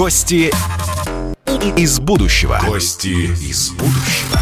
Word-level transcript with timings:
Гости 0.00 0.50
из 1.78 2.00
будущего. 2.00 2.58
Гости 2.66 3.08
из 3.08 3.70
будущего. 3.72 4.40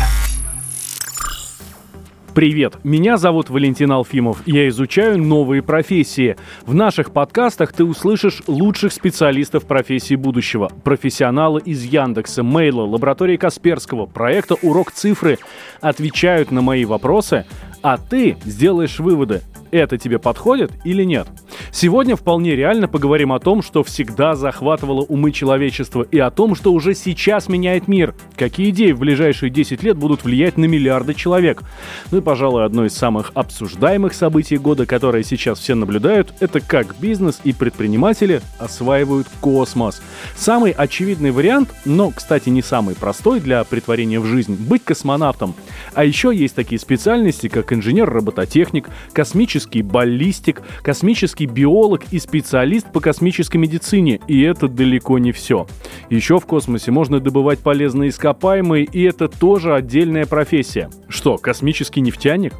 Привет, 2.32 2.76
меня 2.84 3.16
зовут 3.16 3.50
Валентин 3.50 3.90
Алфимов. 3.90 4.40
Я 4.46 4.68
изучаю 4.68 5.18
новые 5.18 5.64
профессии. 5.64 6.36
В 6.64 6.76
наших 6.76 7.10
подкастах 7.10 7.72
ты 7.72 7.82
услышишь 7.82 8.44
лучших 8.46 8.92
специалистов 8.92 9.64
профессии 9.64 10.14
будущего. 10.14 10.70
Профессионалы 10.84 11.60
из 11.64 11.82
Яндекса, 11.82 12.44
Мейла, 12.44 12.82
лаборатории 12.82 13.36
Касперского, 13.36 14.06
проекта 14.06 14.54
«Урок 14.62 14.92
цифры» 14.92 15.40
отвечают 15.80 16.52
на 16.52 16.62
мои 16.62 16.84
вопросы, 16.84 17.46
а 17.82 17.98
ты 17.98 18.36
сделаешь 18.44 19.00
выводы, 19.00 19.42
это 19.72 19.98
тебе 19.98 20.20
подходит 20.20 20.70
или 20.84 21.02
нет. 21.02 21.26
Сегодня 21.70 22.16
вполне 22.16 22.56
реально 22.56 22.88
поговорим 22.88 23.32
о 23.32 23.40
том, 23.40 23.62
что 23.62 23.82
всегда 23.82 24.34
захватывало 24.34 25.02
умы 25.02 25.32
человечества 25.32 26.02
и 26.02 26.18
о 26.18 26.30
том, 26.30 26.54
что 26.54 26.72
уже 26.72 26.94
сейчас 26.94 27.48
меняет 27.48 27.88
мир. 27.88 28.14
Какие 28.36 28.70
идеи 28.70 28.92
в 28.92 29.00
ближайшие 29.00 29.50
10 29.50 29.82
лет 29.82 29.96
будут 29.96 30.24
влиять 30.24 30.56
на 30.56 30.64
миллиарды 30.64 31.14
человек. 31.14 31.62
Ну 32.10 32.18
и, 32.18 32.20
пожалуй, 32.20 32.64
одно 32.64 32.84
из 32.84 32.94
самых 32.94 33.32
обсуждаемых 33.34 34.14
событий 34.14 34.56
года, 34.56 34.86
которое 34.86 35.22
сейчас 35.22 35.58
все 35.58 35.74
наблюдают, 35.74 36.34
это 36.40 36.60
как 36.60 36.96
бизнес 36.98 37.40
и 37.44 37.52
предприниматели 37.52 38.40
осваивают 38.58 39.28
космос. 39.40 40.02
Самый 40.36 40.72
очевидный 40.72 41.30
вариант, 41.30 41.70
но, 41.84 42.10
кстати, 42.10 42.48
не 42.48 42.62
самый 42.62 42.94
простой 42.94 43.40
для 43.40 43.62
притворения 43.64 44.20
в 44.20 44.26
жизнь, 44.26 44.54
быть 44.54 44.84
космонавтом. 44.84 45.54
А 45.94 46.04
еще 46.04 46.34
есть 46.34 46.54
такие 46.54 46.78
специальности, 46.78 47.48
как 47.48 47.72
инженер-робототехник, 47.72 48.90
космический 49.12 49.82
баллистик, 49.82 50.62
космический 50.82 51.37
биолог 51.44 52.02
и 52.10 52.18
специалист 52.18 52.90
по 52.92 53.00
космической 53.00 53.56
медицине. 53.56 54.20
И 54.26 54.40
это 54.42 54.68
далеко 54.68 55.18
не 55.18 55.32
все. 55.32 55.66
Еще 56.10 56.38
в 56.38 56.46
космосе 56.46 56.90
можно 56.90 57.20
добывать 57.20 57.58
полезные 57.60 58.10
ископаемые, 58.10 58.84
и 58.84 59.02
это 59.02 59.28
тоже 59.28 59.74
отдельная 59.74 60.26
профессия. 60.26 60.90
Что, 61.08 61.38
космический 61.38 62.00
нефтяник? 62.00 62.54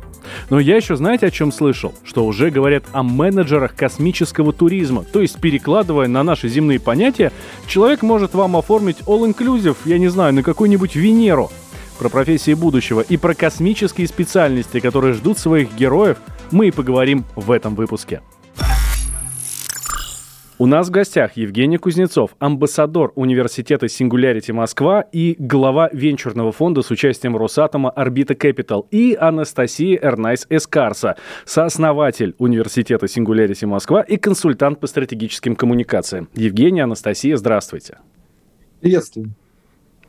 Но 0.51 0.61
я 0.61 0.77
еще 0.77 0.97
знаете, 0.97 1.27
о 1.27 1.31
чем 1.31 1.53
слышал? 1.53 1.95
Что 2.05 2.27
уже 2.27 2.51
говорят 2.51 2.85
о 2.93 3.03
менеджерах 3.03 3.75
космического 3.75 4.53
туризма. 4.53 5.05
То 5.05 5.21
есть, 5.21 5.41
перекладывая 5.41 6.09
на 6.09 6.23
наши 6.23 6.49
земные 6.49 6.81
понятия, 6.81 7.33
человек 7.67 8.03
может 8.03 8.35
вам 8.35 8.57
оформить 8.57 8.99
all-inclusive, 9.07 9.77
я 9.85 9.99
не 9.99 10.09
знаю, 10.09 10.35
на 10.35 10.43
какую-нибудь 10.43 10.97
Венеру– 10.97 11.51
про 11.99 12.09
профессии 12.09 12.55
будущего 12.55 13.01
и 13.01 13.17
про 13.17 13.35
космические 13.35 14.07
специальности, 14.07 14.81
которые 14.81 15.15
ждут 15.15 15.39
своих 15.39 15.75
героев, 15.75 16.19
мы 16.51 16.69
и 16.69 16.71
поговорим 16.71 17.25
в 17.35 17.51
этом 17.51 17.75
выпуске. 17.75 18.23
У 20.61 20.67
нас 20.67 20.89
в 20.89 20.91
гостях 20.91 21.37
Евгений 21.37 21.79
Кузнецов, 21.79 22.35
амбассадор 22.41 23.13
университета 23.15 23.87
Singularity 23.87 24.53
Москва 24.53 25.03
и 25.03 25.37
глава 25.39 25.89
венчурного 25.93 26.51
фонда 26.51 26.83
с 26.83 26.91
участием 26.91 27.37
Росатома 27.37 27.91
Орбита 27.91 28.35
Capital 28.35 28.85
и 28.91 29.15
Анастасия 29.15 29.97
Эрнайс 30.03 30.49
Эскарса, 30.51 31.15
сооснователь 31.45 32.35
университета 32.39 33.07
Singularity 33.07 33.67
Москва 33.67 34.03
и 34.03 34.17
консультант 34.17 34.81
по 34.81 34.89
стратегическим 34.89 35.55
коммуникациям. 35.55 36.29
Евгений, 36.35 36.81
Анастасия, 36.81 37.37
здравствуйте. 37.37 37.99
Приветствую. 38.81 39.31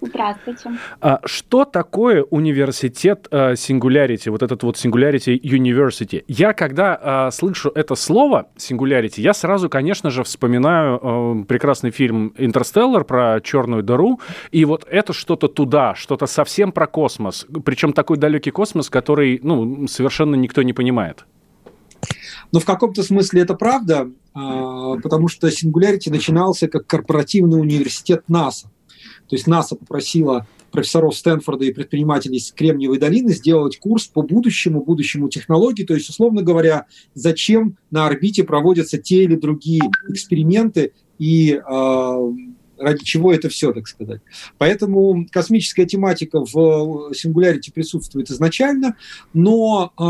Здравствуйте. 0.01 0.71
А 1.01 1.19
что 1.25 1.65
такое 1.65 2.23
университет 2.23 3.27
uh, 3.31 3.53
Singularity, 3.53 4.31
вот 4.31 4.41
этот 4.43 4.63
вот 4.63 4.77
Singularity 4.77 5.39
University? 5.41 6.23
Я 6.27 6.53
когда 6.53 6.95
uh, 6.95 7.31
слышу 7.31 7.69
это 7.75 7.95
слово 7.95 8.47
Singularity, 8.55 9.19
я 9.21 9.33
сразу, 9.33 9.69
конечно 9.69 10.09
же, 10.09 10.23
вспоминаю 10.23 10.99
uh, 10.99 11.45
прекрасный 11.45 11.91
фильм 11.91 12.33
«Интерстеллар» 12.37 13.03
про 13.03 13.41
черную 13.41 13.83
дыру, 13.83 14.21
и 14.51 14.63
вот 14.63 14.87
это 14.89 15.11
что-то 15.11 15.49
туда, 15.49 15.95
что-то 15.95 16.27
совсем 16.27 16.71
про 16.71 16.87
космос, 16.87 17.45
причем 17.65 17.91
такой 17.91 18.17
далекий 18.17 18.51
космос, 18.51 18.89
который, 18.89 19.39
ну, 19.43 19.87
совершенно 19.87 20.35
никто 20.35 20.61
не 20.61 20.71
понимает. 20.71 21.25
Но 22.53 22.59
в 22.61 22.65
каком-то 22.65 23.03
смысле 23.03 23.41
это 23.41 23.53
правда, 23.53 24.09
потому 24.33 25.27
что 25.27 25.49
Singularity 25.49 26.09
начинался 26.09 26.67
как 26.69 26.87
корпоративный 26.87 27.59
университет 27.59 28.23
НАСА. 28.29 28.69
То 29.27 29.35
есть 29.35 29.47
НАСА 29.47 29.75
попросила 29.75 30.47
профессоров 30.71 31.15
Стэнфорда 31.15 31.65
и 31.65 31.73
предпринимателей 31.73 32.37
из 32.37 32.51
Кремниевой 32.51 32.99
долины 32.99 33.33
сделать 33.33 33.79
курс 33.79 34.05
по 34.07 34.21
будущему, 34.21 34.83
будущему 34.83 35.29
технологии. 35.29 35.83
То 35.83 35.93
есть, 35.95 36.09
условно 36.09 36.41
говоря, 36.41 36.85
зачем 37.13 37.77
на 37.91 38.05
орбите 38.05 38.43
проводятся 38.43 38.97
те 38.97 39.23
или 39.23 39.35
другие 39.35 39.81
эксперименты 40.07 40.93
и 41.17 41.53
э, 41.53 42.33
ради 42.79 43.03
чего 43.03 43.33
это 43.33 43.49
все, 43.49 43.73
так 43.73 43.87
сказать. 43.87 44.21
Поэтому 44.57 45.27
космическая 45.31 45.85
тематика 45.85 46.43
в 46.45 47.11
Singularity 47.11 47.71
присутствует 47.73 48.29
изначально, 48.31 48.95
но 49.33 49.91
э, 49.97 50.03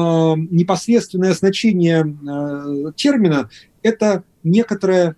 непосредственное 0.51 1.33
значение 1.33 2.01
э, 2.05 2.91
термина– 2.95 3.49
это 3.81 4.23
некоторое 4.43 5.15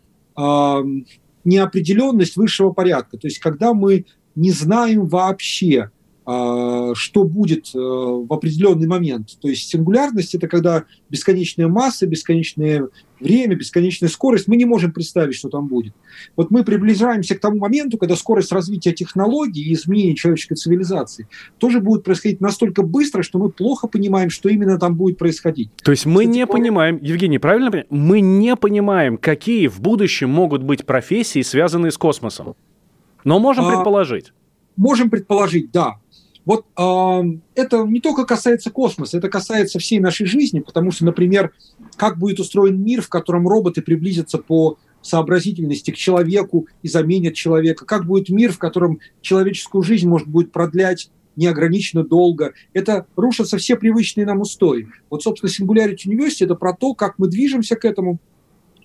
неопределенность 1.44 2.36
высшего 2.36 2.72
порядка. 2.72 3.18
То 3.18 3.28
есть 3.28 3.40
когда 3.40 3.74
мы 3.74 4.06
не 4.36 4.52
знаем 4.52 5.08
вообще, 5.08 5.92
что 6.24 7.24
будет 7.24 7.74
э, 7.74 7.80
в 7.80 8.32
определенный 8.32 8.88
момент. 8.88 9.38
То 9.42 9.48
есть 9.50 9.68
сингулярность– 9.70 10.36
это 10.36 10.48
когда 10.48 10.84
бесконечная 11.10 11.68
масса, 11.68 12.06
бесконечное 12.06 12.90
время, 13.20 13.56
бесконечная 13.56 14.08
скорость. 14.08 14.48
Мы 14.48 14.56
не 14.56 14.66
можем 14.66 14.92
представить, 14.92 15.36
что 15.36 15.50
там 15.50 15.68
будет. 15.68 15.94
Вот 16.36 16.52
мы 16.52 16.64
приближаемся 16.64 17.36
к 17.36 17.40
тому 17.40 17.58
моменту, 17.58 17.98
когда 17.98 18.16
скорость 18.16 18.52
развития 18.52 18.92
технологий 18.92 19.64
и 19.64 19.74
изменения 19.74 20.16
человеческой 20.16 20.56
цивилизации 20.56 21.28
тоже 21.58 21.80
будет 21.80 22.04
происходить 22.04 22.40
настолько 22.40 22.84
быстро, 22.84 23.24
что 23.24 23.40
мы 23.40 23.50
плохо 23.50 23.88
понимаем, 23.88 24.30
что 24.30 24.50
именно 24.50 24.78
там 24.78 24.96
будет 24.96 25.18
происходить. 25.18 25.70
То 25.84 25.92
есть 25.92 26.06
мы 26.06 26.22
Кстати, 26.22 26.38
не 26.38 26.48
понимаем, 26.48 27.00
Евгений, 27.02 27.40
правильно 27.40 27.72
понимаю? 27.72 27.88
Мы 27.90 28.22
не 28.22 28.56
понимаем, 28.56 29.18
какие 29.18 29.68
в 29.68 29.82
будущем 29.82 30.30
могут 30.30 30.62
быть 30.62 30.86
профессии, 30.86 31.42
связанные 31.42 31.92
с 31.92 31.98
космосом. 31.98 32.56
Но 33.24 33.40
можем 33.40 33.66
а, 33.66 33.76
предположить. 33.76 34.34
Можем 34.78 35.10
предположить, 35.10 35.72
да. 35.72 35.98
Вот 36.46 36.66
э, 36.78 37.40
это 37.56 37.84
не 37.84 38.00
только 38.00 38.26
касается 38.26 38.72
космоса, 38.72 39.18
это 39.18 39.30
касается 39.30 39.80
всей 39.80 40.00
нашей 40.00 40.26
жизни, 40.26 40.60
потому 40.60 40.92
что, 40.92 41.06
например, 41.06 41.54
как 41.98 42.18
будет 42.18 42.40
устроен 42.40 42.82
мир, 42.82 43.02
в 43.02 43.10
котором 43.10 43.48
роботы 43.48 43.82
приблизятся 43.82 44.38
по 44.40 44.78
сообразительности 45.02 45.92
к 45.92 45.98
человеку 45.98 46.68
и 46.82 46.88
заменят 46.88 47.36
человека, 47.36 47.86
как 47.86 48.06
будет 48.06 48.30
мир, 48.30 48.52
в 48.52 48.60
котором 48.60 49.00
человеческую 49.22 49.84
жизнь 49.84 50.08
может 50.08 50.28
будет 50.28 50.52
продлять 50.52 51.12
неограниченно 51.36 52.04
долго. 52.04 52.54
Это 52.74 53.06
рушатся 53.16 53.58
все 53.58 53.76
привычные 53.76 54.26
нам 54.26 54.42
устои. 54.42 54.88
Вот, 55.10 55.24
собственно, 55.24 55.50
Singularity 55.50 56.06
University– 56.08 56.38
это 56.46 56.56
про 56.56 56.74
то, 56.74 56.94
как 56.94 57.18
мы 57.18 57.28
движемся 57.28 57.76
к 57.76 57.86
этому 57.86 58.20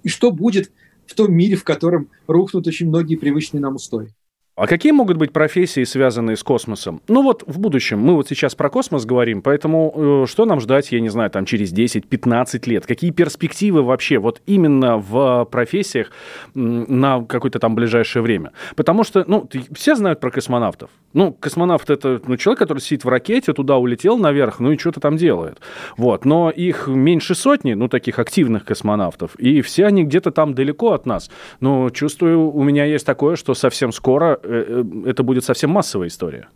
и 0.03 0.09
что 0.09 0.31
будет 0.31 0.71
в 1.07 1.15
том 1.15 1.33
мире, 1.33 1.57
в 1.57 1.65
котором 1.65 2.09
рухнут 2.27 2.67
очень 2.67 2.89
многие 2.89 3.17
привычные 3.17 3.61
нам 3.61 3.77
устои. 3.77 4.15
А 4.57 4.67
какие 4.67 4.93
могут 4.93 5.19
быть 5.19 5.33
профессии, 5.33 5.85
связанные 5.85 6.35
с 6.35 6.43
космосом? 6.43 7.03
Ну 7.09 7.23
вот 7.23 7.45
в 7.47 7.59
будущем, 7.59 7.99
мы 7.99 8.15
вот 8.15 8.27
сейчас 8.29 8.55
про 8.55 8.71
космос 8.71 9.05
говорим, 9.05 9.43
поэтому 9.43 10.23
э, 10.25 10.27
что 10.27 10.47
нам 10.47 10.61
ждать, 10.61 10.93
я 10.93 11.01
не 11.01 11.11
знаю, 11.11 11.29
там 11.29 11.45
через 11.45 11.75
10-15 11.75 12.67
лет? 12.67 12.87
Какие 12.87 13.11
перспективы 13.11 13.83
вообще 13.83 14.17
вот 14.17 14.41
именно 14.47 14.97
в 14.97 15.47
профессиях 15.51 16.11
на 16.55 17.23
какое-то 17.23 17.59
там 17.59 17.75
ближайшее 17.75 18.23
время? 18.23 18.53
Потому 18.77 19.05
что, 19.05 19.25
ну, 19.27 19.47
все 19.75 19.95
знают 19.95 20.21
про 20.21 20.31
космонавтов. 20.31 20.89
Ну, 21.13 21.35
космонавт 21.35 21.91
это 21.91 22.23
ну, 22.27 22.39
человек, 22.39 22.61
который 22.61 22.79
сидит 22.79 23.05
в 23.05 23.11
ракете, 23.11 23.53
туда 23.53 23.77
улетел 23.77 24.17
наверх, 24.17 24.59
ну 24.59 24.73
и 24.73 24.79
что-то 24.79 25.01
там 25.01 25.19
делает. 25.19 25.61
Вот, 25.99 26.25
но 26.25 26.49
их 26.49 26.89
меньше 26.89 27.35
сотни, 27.35 27.75
ну, 27.75 27.89
таких 27.89 28.19
активных 28.19 28.65
космонавтов, 28.65 29.35
и 29.35 29.61
все 29.61 29.85
они 29.85 30.05
где-то 30.05 30.31
там 30.31 30.55
далеко 30.55 30.93
от 30.93 31.05
нас. 31.05 31.31
Но 31.61 31.91
чувствую, 31.91 32.51
у 32.51 32.63
меня 32.63 32.87
есть 32.87 33.05
такое, 33.05 33.37
что 33.37 33.53
совсем 33.53 33.93
скоро 33.93 34.41
Э, 34.46 34.46
э, 34.46 34.46
это 34.47 35.23
будет 35.23 35.45
совсем 35.45 35.71
массовая 35.71 36.09
история? 36.09 36.49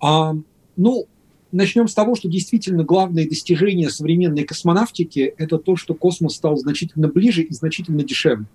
А, 0.00 0.34
ну, 0.76 1.06
начнем 1.52 1.88
с 1.88 1.94
того, 1.94 2.14
что 2.14 2.28
действительно 2.28 2.84
главное 2.84 3.28
достижение 3.28 3.90
современной 3.90 4.44
космонавтики– 4.44 5.34
это 5.38 5.58
то, 5.58 5.76
что 5.76 5.94
космос 5.94 6.36
стал 6.36 6.56
значительно 6.56 7.08
ближе 7.08 7.42
и 7.42 7.52
значительно 7.52 8.02
дешевле. 8.02 8.46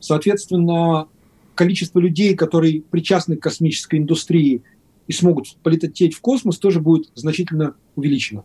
Соответственно, 0.00 1.08
количество 1.54 1.98
людей, 1.98 2.34
которые 2.34 2.82
причастны 2.82 3.36
к 3.36 3.42
космической 3.42 3.98
индустрии 3.98 4.62
и 5.06 5.12
смогут 5.12 5.56
полететь 5.62 6.14
в 6.14 6.20
космос, 6.20 6.58
тоже 6.58 6.80
будет 6.80 7.10
значительно 7.14 7.74
увеличено. 7.96 8.44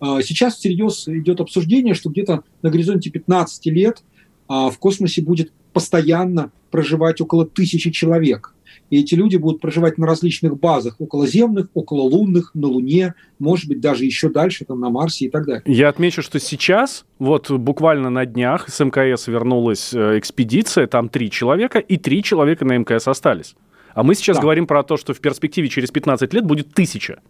А, 0.00 0.22
сейчас 0.22 0.56
всерьез 0.56 1.06
идет 1.08 1.40
обсуждение, 1.40 1.94
что 1.94 2.10
где-то 2.10 2.44
на 2.62 2.70
горизонте 2.70 3.10
15 3.10 3.66
лет 3.66 4.02
в 4.48 4.74
космосе 4.78 5.22
будет 5.22 5.52
постоянно 5.72 6.50
проживать 6.70 7.20
около 7.20 7.46
тысячи 7.46 7.90
человек. 7.90 8.54
и 8.90 9.00
эти 9.00 9.14
люди 9.14 9.36
будут 9.36 9.60
проживать 9.60 9.98
на 9.98 10.06
различных 10.06 10.58
базах, 10.58 10.96
околоземных, 10.98 11.68
окололунных, 11.74 12.54
на 12.54 12.68
Луне, 12.68 13.14
может 13.38 13.68
быть, 13.68 13.80
даже 13.80 14.04
еще 14.06 14.30
дальше, 14.30 14.64
там, 14.64 14.80
на 14.80 14.88
Марсе 14.88 15.26
и 15.26 15.30
так 15.30 15.44
далее. 15.44 15.62
Я 15.66 15.90
отмечу, 15.90 16.22
что 16.22 16.40
сейчас, 16.40 17.04
вот 17.18 17.50
буквально 17.50 18.08
на 18.08 18.24
днях 18.24 18.68
с 18.68 18.82
мкс 18.82 19.28
вернулась 19.28 19.92
э, 19.92 20.18
экспедиция, 20.18 20.86
там 20.86 21.10
три 21.10 21.30
человека, 21.30 21.78
и 21.78 21.98
три 21.98 22.22
человека 22.22 22.64
на 22.64 22.78
мкс 22.78 23.06
остались. 23.06 23.54
А 23.94 24.02
мы 24.02 24.14
сейчас 24.14 24.36
да. 24.36 24.42
говорим 24.42 24.66
про 24.66 24.82
то, 24.82 24.96
что 24.96 25.12
в 25.12 25.20
перспективе 25.20 25.68
через 25.68 25.90
15 25.90 26.32
лет 26.32 26.44
будет 26.44 26.72
тысяча. 26.72 27.20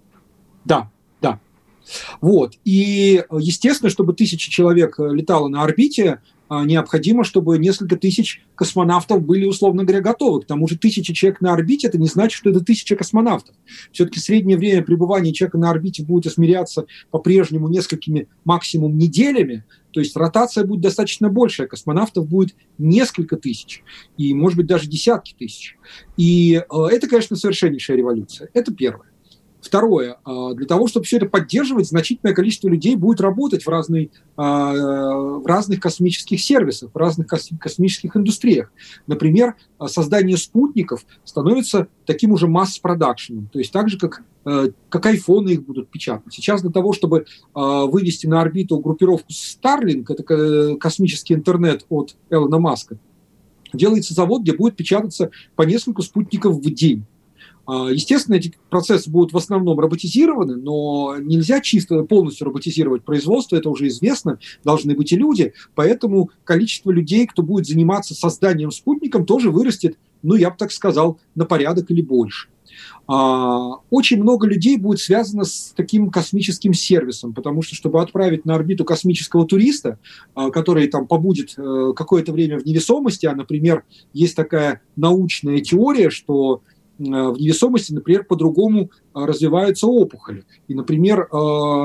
Да, 0.65 0.91
да. 1.21 1.41
Вот. 2.21 2.55
И, 2.65 3.25
естественно, 3.33 3.91
чтобы 3.91 4.13
тысяча 4.13 4.51
человек 4.51 5.01
э, 5.01 5.09
летало 5.13 5.49
на 5.49 5.63
орбите, 5.63 6.13
а, 6.13 6.21
необходимо, 6.51 7.25
чтобы 7.25 7.59
несколько 7.59 7.97
тысяч 7.97 8.43
космонавтов 8.55 9.23
были, 9.23 9.45
условно 9.45 9.85
говоря, 9.85 10.01
готовы. 10.01 10.43
К 10.43 10.47
тому 10.47 10.67
же 10.67 10.79
тысяча 10.79 11.15
человек 11.15 11.41
на 11.41 11.53
орбите, 11.53 11.89
это 11.89 11.99
не 11.99 12.07
значит, 12.07 12.39
что 12.39 12.51
это 12.51 12.61
тысяча 12.61 12.97
космонавтов. 12.97 13.55
Все-таки 13.93 14.21
среднее 14.21 14.57
время 14.57 14.83
пребывания 14.83 15.33
человека 15.33 15.59
на 15.59 15.71
орбите 15.71 16.03
будет 16.03 16.27
измеряться 16.33 16.87
по-прежнему 17.11 17.69
несколькими 17.69 18.29
максимум 18.45 18.97
неделями, 18.97 19.65
то 19.91 20.01
есть 20.01 20.17
ротация 20.17 20.65
будет 20.65 20.83
достаточно 20.83 21.29
большая, 21.29 21.67
космонавтов 21.67 22.29
будет 22.29 22.55
несколько 22.79 23.37
тысяч, 23.37 23.83
и, 24.17 24.35
может 24.35 24.57
быть, 24.57 24.67
даже 24.67 24.87
десятки 24.87 25.35
тысяч. 25.39 25.77
И 26.17 26.55
э, 26.55 26.85
это, 26.91 27.09
конечно, 27.09 27.37
совершеннейшая 27.37 27.97
революция. 27.97 28.49
Это 28.55 28.73
первое. 28.73 29.08
Второе, 29.61 30.19
а, 30.25 30.55
для 30.55 30.67
того, 30.67 30.87
чтобы 30.87 31.05
все 31.05 31.17
это 31.17 31.27
поддерживать, 31.27 31.89
значительное 31.89 32.35
количество 32.35 32.69
людей 32.69 32.95
будет 32.95 33.21
работать 33.21 33.65
в, 33.65 33.69
разной, 33.69 34.13
а, 34.37 34.73
в 34.73 35.47
разных 35.47 35.81
космических 35.81 36.41
сервисах, 36.41 36.91
в 36.95 36.97
разных 36.97 37.27
космических 37.27 38.17
индустриях. 38.17 38.73
Например, 39.07 39.57
создание 39.87 40.37
спутников 40.37 41.05
становится 41.25 41.89
таким 42.07 42.33
уже 42.33 42.47
масс-продакшеном, 42.47 43.49
то 43.53 43.59
есть 43.59 43.73
так 43.73 43.89
же, 43.89 43.99
как, 43.99 44.23
э, 44.45 44.71
как 44.89 45.07
айфоны 45.07 45.51
их 45.51 45.65
будут 45.65 45.89
печатать. 45.89 46.33
Сейчас 46.33 46.63
для 46.63 46.71
того, 46.71 46.93
чтобы 46.93 47.27
а, 47.53 47.87
вывести 47.87 48.27
на 48.27 48.41
орбиту 48.41 48.79
группировку 48.79 49.33
Starlink, 49.33 50.07
это 50.09 50.77
космический 50.77 51.35
интернет 51.35 51.85
от 51.89 52.17
Элона 52.31 52.59
Маска, 52.59 52.99
делается 53.73 54.15
завод, 54.15 54.43
где 54.43 54.53
будет 54.53 54.77
печататься 54.77 55.31
по 55.57 55.63
несколько 55.63 56.03
спутников 56.03 56.57
в 56.57 56.75
день. 56.75 57.05
А, 57.69 57.91
естественно, 57.91 58.37
эти 58.37 58.55
процессы 58.71 59.11
будут 59.11 59.35
в 59.35 59.37
основном 59.37 59.79
роботизированы, 59.79 60.57
но 60.57 61.17
нельзя 61.21 61.61
чисто 61.61 62.03
полностью 62.05 62.47
роботизировать 62.47 63.05
производство, 63.05 63.57
это 63.57 63.69
уже 63.69 63.89
известно, 63.89 64.39
должны 64.65 64.95
быть 64.95 65.13
и 65.13 65.17
люди, 65.17 65.53
поэтому 65.75 66.31
количество 66.45 66.91
людей, 66.91 67.27
кто 67.27 67.43
будет 67.43 67.67
заниматься 67.67 68.15
созданием 68.15 68.71
спутником, 68.71 69.27
тоже 69.27 69.51
вырастет, 69.51 69.99
ну, 70.23 70.35
я 70.35 70.49
бы 70.49 70.57
так 70.57 70.73
сказал, 70.73 71.21
на 71.35 71.45
порядок 71.45 71.91
или 71.91 72.01
больше. 72.01 72.49
А, 73.07 73.77
очень 73.91 74.23
много 74.23 74.47
людей 74.47 74.79
будет 74.79 75.01
связано 75.01 75.45
с 75.45 75.75
таким 75.77 76.11
космическим 76.11 76.73
сервисом, 76.73 77.35
потому 77.35 77.61
что, 77.61 77.75
чтобы 77.75 78.01
отправить 78.01 78.47
на 78.47 78.55
орбиту 78.55 78.87
космического 78.87 79.47
туриста, 79.47 79.99
а, 80.35 80.51
который 80.51 80.89
там 80.89 81.07
побудет 81.07 81.55
э, 81.59 81.93
какое-то 81.95 82.33
время 82.33 82.59
в 82.59 82.65
невесомости, 82.65 83.27
а, 83.27 83.35
например, 83.35 83.85
есть 84.15 84.37
такая 84.37 84.81
научная 84.97 85.61
теория, 85.61 86.09
что 86.11 86.63
в 86.99 87.37
невесомости, 87.39 87.93
например, 87.93 88.25
по-другому 88.25 88.91
э, 89.08 89.08
развиваются 89.27 89.87
опухоли. 89.87 90.45
И, 90.69 90.75
например, 90.75 91.21
э, 91.21 91.27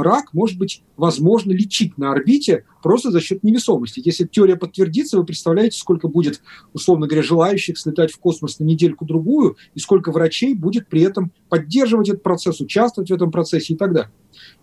рак 0.02 0.34
может 0.34 0.58
быть 0.58 0.84
возможно 0.98 1.52
лечить 1.52 1.98
на 1.98 2.12
орбите 2.12 2.66
просто 2.82 3.12
за 3.12 3.22
счет 3.22 3.44
невесомости. 3.44 4.02
Если 4.04 4.26
теория 4.26 4.56
подтвердится, 4.56 5.18
вы 5.18 5.26
представляете, 5.26 5.78
сколько 5.78 6.08
будет, 6.08 6.42
условно 6.74 7.08
говоря, 7.08 7.24
желающих 7.24 7.78
слетать 7.78 8.12
в 8.12 8.20
космос 8.20 8.60
на 8.60 8.66
недельку-другую, 8.66 9.58
и 9.74 9.80
сколько 9.80 10.12
врачей 10.12 10.54
будет 10.54 10.88
при 10.88 11.02
этом 11.02 11.32
поддерживать 11.50 12.10
этот 12.10 12.24
процесс, 12.24 12.60
участвовать 12.60 13.10
в 13.10 13.14
этом 13.14 13.32
процессе 13.32 13.74
и 13.74 13.78
так 13.78 13.94
далее. 13.94 14.12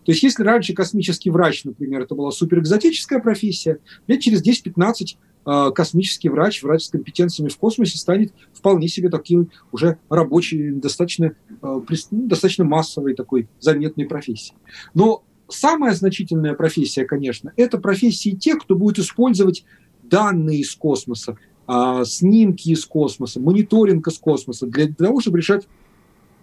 То 0.04 0.12
есть 0.12 0.22
если 0.22 0.42
раньше 0.42 0.72
космический 0.72 1.30
врач, 1.30 1.64
например, 1.64 2.02
это 2.02 2.14
была 2.14 2.30
суперэкзотическая 2.30 3.20
профессия, 3.20 3.78
лет 4.06 4.20
через 4.20 4.42
10-15 4.44 5.16
а, 5.44 5.70
космический 5.70 6.28
врач, 6.28 6.62
врач 6.62 6.84
с 6.84 6.88
компетенциями 6.90 7.48
в 7.48 7.56
космосе 7.56 7.96
станет 7.98 8.32
вполне 8.52 8.88
себе 8.88 9.08
таким 9.08 9.50
уже 9.72 9.98
рабочей, 10.08 10.70
достаточно, 10.72 11.34
ну, 11.62 12.28
достаточно 12.60 12.64
массовой 12.64 13.14
такой 13.14 13.48
заметной 13.58 14.06
профессией. 14.06 14.56
Но 14.94 15.22
самая 15.48 15.94
значительная 15.94 16.54
профессия, 16.54 17.04
конечно, 17.04 17.52
это 17.56 17.78
профессии 17.78 18.30
тех, 18.30 18.58
кто 18.60 18.74
будет 18.74 18.98
использовать 18.98 19.64
данные 20.02 20.60
из 20.60 20.74
космоса, 20.74 21.36
а, 21.66 22.04
снимки 22.04 22.70
из 22.70 22.84
космоса, 22.84 23.40
мониторинг 23.40 24.06
из 24.08 24.18
космоса 24.18 24.66
для 24.66 24.92
того, 24.92 25.20
чтобы 25.20 25.38
решать 25.38 25.68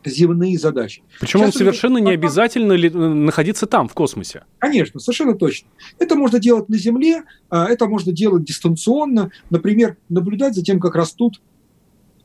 земные 0.06 0.58
задачи. 0.58 1.02
Причем 1.20 1.40
Сейчас 1.40 1.56
он 1.56 1.60
совершенно 1.60 1.98
не 1.98 2.12
обязательно 2.12 2.74
ли, 2.74 2.88
э, 2.88 2.94
находиться 2.94 3.66
там, 3.66 3.90
в 3.90 3.94
космосе. 3.94 4.44
Конечно, 4.60 5.02
совершенно 5.02 5.34
точно. 5.34 5.68
Это 6.00 6.16
можно 6.16 6.40
делать 6.40 6.70
на 6.70 6.78
Земле, 6.78 7.24
а, 7.50 7.66
это 7.66 7.88
можно 7.88 8.14
делать 8.14 8.46
дистанционно. 8.46 9.32
Например, 9.50 9.98
наблюдать 10.08 10.56
за 10.56 10.64
тем, 10.64 10.80
как 10.80 10.96
растут 10.96 11.42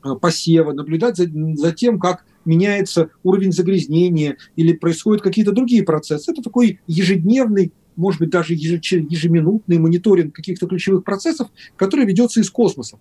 а, 0.01 0.15
посевы, 0.15 0.73
наблюдать 0.73 1.17
за, 1.17 1.25
за 1.55 1.71
тем, 1.73 1.99
как 1.99 2.23
меняется 2.45 3.09
уровень 3.23 3.51
загрязнения 3.51 4.37
или 4.55 4.73
происходят 4.73 5.21
какие-то 5.21 5.51
другие 5.51 5.83
процессы. 5.83 6.31
Это 6.31 6.41
такой 6.41 6.79
ежедневный 6.87 7.71
может 7.95 8.19
быть, 8.19 8.31
даже 8.31 8.55
ежеминутный 8.55 9.77
мониторинг 9.77 10.33
каких-то 10.33 10.65
ключевых 10.65 11.03
процессов, 11.03 11.49
который 11.75 12.07
ведется 12.07 12.41
из 12.41 12.49
космоса 12.49 12.97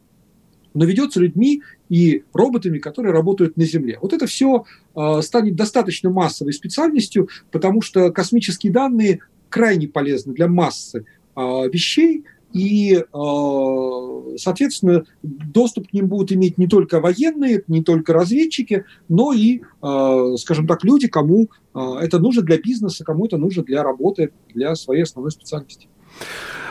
но 0.75 0.85
ведется 0.85 1.21
людьми 1.21 1.63
и 1.89 2.25
роботами, 2.33 2.79
которые 2.79 3.13
работают 3.13 3.57
на 3.57 3.65
Земле. 3.65 3.99
Вот 4.01 4.13
это 4.13 4.27
все 4.27 4.65
э, 4.95 5.23
станет 5.23 5.55
достаточно 5.55 6.11
массовой 6.11 6.53
специальностью, 6.53 7.29
потому 7.51 7.83
что 7.83 8.11
космические 8.11 8.73
данные 8.73 9.21
крайне 9.49 9.89
полезны 9.89 10.33
для 10.33 10.49
массы 10.49 11.05
э, 11.37 11.41
вещей, 11.41 12.25
и, 12.53 12.95
э, 12.97 14.37
соответственно, 14.37 15.05
доступ 15.23 15.89
к 15.89 15.93
ним 15.93 16.09
будут 16.09 16.33
иметь 16.33 16.59
не 16.59 16.67
только 16.67 17.01
военные, 17.01 17.63
не 17.67 17.83
только 17.83 18.13
разведчики, 18.13 18.85
но 19.09 19.33
и, 19.33 19.63
э, 19.83 20.37
скажем 20.39 20.67
так, 20.67 20.85
люди, 20.85 21.09
кому 21.09 21.49
э, 21.75 21.81
это 22.01 22.19
нужно 22.19 22.43
для 22.43 22.59
бизнеса, 22.59 23.05
кому 23.05 23.27
это 23.27 23.39
нужно 23.39 23.63
для 23.63 23.83
работы, 23.83 24.33
для 24.55 24.75
своей 24.75 25.03
основной 25.03 25.31
специальности. 25.31 25.89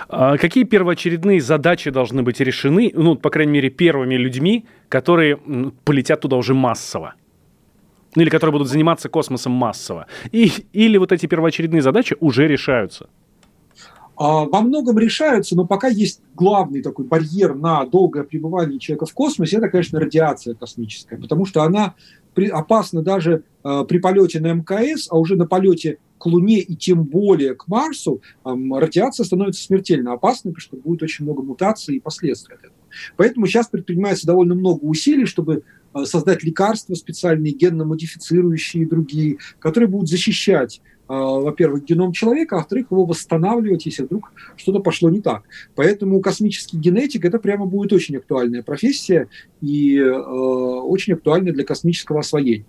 А 0.08 0.38
какие 0.38 0.66
первоочередные 0.66 1.42
задачи 1.42 1.90
должны 1.90 2.22
быть 2.22 2.40
решены, 2.42 2.92
ну, 2.94 3.16
по 3.16 3.30
крайней 3.30 3.54
мере, 3.54 3.70
первыми 3.70 4.16
людьми, 4.16 4.66
которые 4.90 5.40
полетят 5.86 6.22
туда 6.22 6.36
уже 6.36 6.54
массово? 6.54 7.16
Или 8.16 8.30
которые 8.30 8.52
будут 8.52 8.68
заниматься 8.68 9.08
космосом 9.08 9.54
массово? 9.54 10.08
И, 10.34 10.52
или 10.74 10.98
вот 10.98 11.14
эти 11.14 11.28
первоочередные 11.28 11.82
задачи 11.82 12.18
уже 12.20 12.46
решаются? 12.48 13.10
А, 14.24 14.46
во 14.46 14.62
многом 14.62 15.00
решаются, 15.00 15.56
но 15.56 15.66
пока 15.66 15.88
есть 15.88 16.22
главный 16.36 16.84
такой 16.84 17.06
барьер 17.06 17.56
на 17.56 17.84
долгое 17.88 18.24
пребывание 18.24 18.78
человека 18.78 19.08
в 19.08 19.14
космосе, 19.16 19.58
это, 19.58 19.68
конечно, 19.68 20.00
радиация 20.00 20.54
космическая, 20.54 21.18
потому 21.18 21.48
что 21.48 21.64
она 21.64 21.96
опасна 22.52 23.02
даже 23.02 23.46
э, 23.64 23.86
при 23.90 23.98
полете 23.98 24.40
на 24.40 24.54
МКС, 24.54 25.08
а 25.10 25.18
уже 25.18 25.36
на 25.36 25.48
полете 25.48 25.98
к 26.20 26.28
Луне 26.28 26.60
и 26.60 26.76
тем 26.76 27.04
более 27.04 27.56
к 27.56 27.68
Марсу 27.68 28.22
радиация 28.46 29.24
становится 29.24 29.64
смертельно 29.64 30.14
опасной, 30.14 30.52
потому 30.52 30.62
что 30.62 30.78
будет 30.78 31.02
очень 31.02 31.26
много 31.26 31.42
мутаций 31.42 31.96
и 31.96 32.00
последствий 32.00 32.54
от 32.54 32.60
этого. 32.60 32.76
Поэтому 33.18 33.48
сейчас 33.48 33.70
предпринимается 33.70 34.28
довольно 34.28 34.54
много 34.54 34.84
усилий, 34.84 35.26
чтобы 35.26 35.64
э, 35.96 36.06
создать 36.06 36.44
лекарства 36.44 36.94
специальные, 36.94 37.54
генно-модифицирующие 37.54 38.84
и 38.84 38.86
другие, 38.86 39.38
которые 39.58 39.90
будут 39.90 40.10
защищать 40.10 40.80
во-первых, 41.12 41.84
геном 41.86 42.14
человека, 42.14 42.56
а 42.56 42.60
во-вторых, 42.60 42.88
его 42.92 43.06
восстанавливать, 43.06 43.86
если 43.86 44.04
вдруг 44.04 44.32
что-то 44.56 44.80
пошло 44.80 45.10
не 45.10 45.22
так. 45.22 45.44
Поэтому 45.76 46.22
космический 46.22 46.78
генетик 46.78 47.26
это 47.26 47.40
прямо 47.40 47.66
будет 47.66 47.92
очень 47.94 48.18
актуальная 48.18 48.64
профессия 48.64 49.28
и 49.62 49.98
э, 49.98 50.10
очень 50.12 51.14
актуальная 51.14 51.54
для 51.54 51.64
космического 51.64 52.20
освоения. 52.20 52.66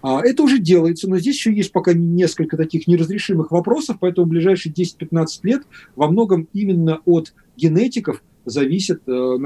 А, 0.00 0.20
это 0.24 0.42
уже 0.42 0.58
делается, 0.58 1.08
но 1.08 1.18
здесь 1.18 1.36
еще 1.36 1.52
есть 1.52 1.72
пока 1.72 1.92
несколько 1.92 2.56
таких 2.56 2.86
неразрешимых 2.86 3.50
вопросов, 3.50 3.96
поэтому 4.00 4.26
в 4.26 4.30
ближайшие 4.30 4.72
10-15 4.72 5.26
лет 5.44 5.62
во 5.96 6.08
многом 6.08 6.48
именно 6.52 7.00
от 7.04 7.32
генетиков 7.56 8.22
зависит 8.44 9.02
э, 9.06 9.38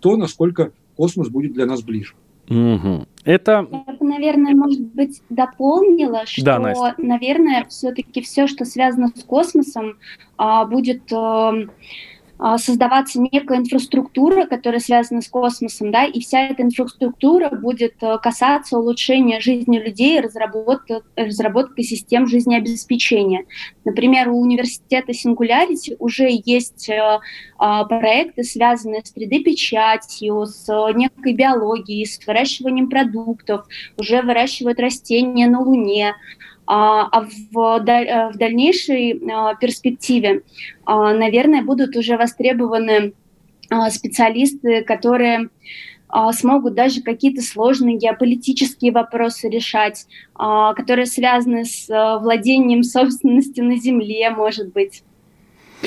то, 0.00 0.16
насколько 0.16 0.72
космос 0.96 1.28
будет 1.28 1.54
для 1.54 1.66
нас 1.66 1.82
ближе. 1.82 2.14
Угу. 2.50 3.06
Это... 3.24 3.66
Я 3.70 3.92
бы, 3.94 4.06
наверное, 4.06 4.54
может 4.54 4.80
быть, 4.80 5.22
дополнила, 5.30 6.26
что, 6.26 6.44
да, 6.44 6.58
Настя. 6.58 6.94
наверное, 6.98 7.64
все-таки 7.68 8.20
все, 8.22 8.48
что 8.48 8.64
связано 8.64 9.08
с 9.14 9.22
космосом, 9.22 9.98
а, 10.36 10.64
будет 10.64 11.12
эм, 11.12 11.70
создаваться 12.58 13.20
некая 13.20 13.58
инфраструктура, 13.58 14.46
которая 14.46 14.80
связана 14.80 15.20
с 15.20 15.28
космосом, 15.28 15.90
да, 15.90 16.04
и 16.04 16.20
вся 16.20 16.40
эта 16.40 16.62
инфраструктура 16.62 17.50
будет 17.50 18.02
э, 18.02 18.18
касаться 18.18 18.78
улучшения 18.78 19.40
жизни 19.40 19.78
людей, 19.78 20.20
разработки, 20.20 21.02
разработки 21.16 21.82
систем 21.82 22.26
жизнеобеспечения. 22.26 23.44
Например, 23.84 24.30
у 24.30 24.40
университета 24.40 25.12
Singularity 25.12 25.96
уже 25.98 26.28
есть 26.30 26.88
э, 26.88 27.20
а, 27.58 27.84
проекты, 27.84 28.42
связанные 28.42 29.02
с 29.04 29.14
3D-печатью, 29.14 30.46
с 30.46 30.66
некой 30.94 31.34
биологией, 31.34 32.06
с 32.06 32.26
выращиванием 32.26 32.88
продуктов, 32.88 33.66
уже 33.98 34.22
выращивают 34.22 34.80
растения 34.80 35.46
на 35.46 35.60
Луне, 35.60 36.14
а, 36.72 37.08
а 37.10 37.22
в, 37.22 37.52
в 37.52 38.38
дальнейшей 38.38 39.20
а, 39.28 39.56
перспективе, 39.56 40.42
а, 40.84 41.12
наверное, 41.12 41.64
будут 41.64 41.96
уже 41.96 42.16
востребованы 42.16 43.12
специалисты, 43.90 44.82
которые 44.82 45.48
смогут 46.32 46.74
даже 46.74 47.02
какие-то 47.02 47.40
сложные 47.40 47.96
геополитические 47.96 48.90
вопросы 48.90 49.48
решать, 49.48 50.06
которые 50.34 51.06
связаны 51.06 51.64
с 51.64 51.86
владением 52.20 52.82
собственностью 52.82 53.64
на 53.64 53.76
Земле, 53.76 54.30
может 54.30 54.72
быть 54.72 55.04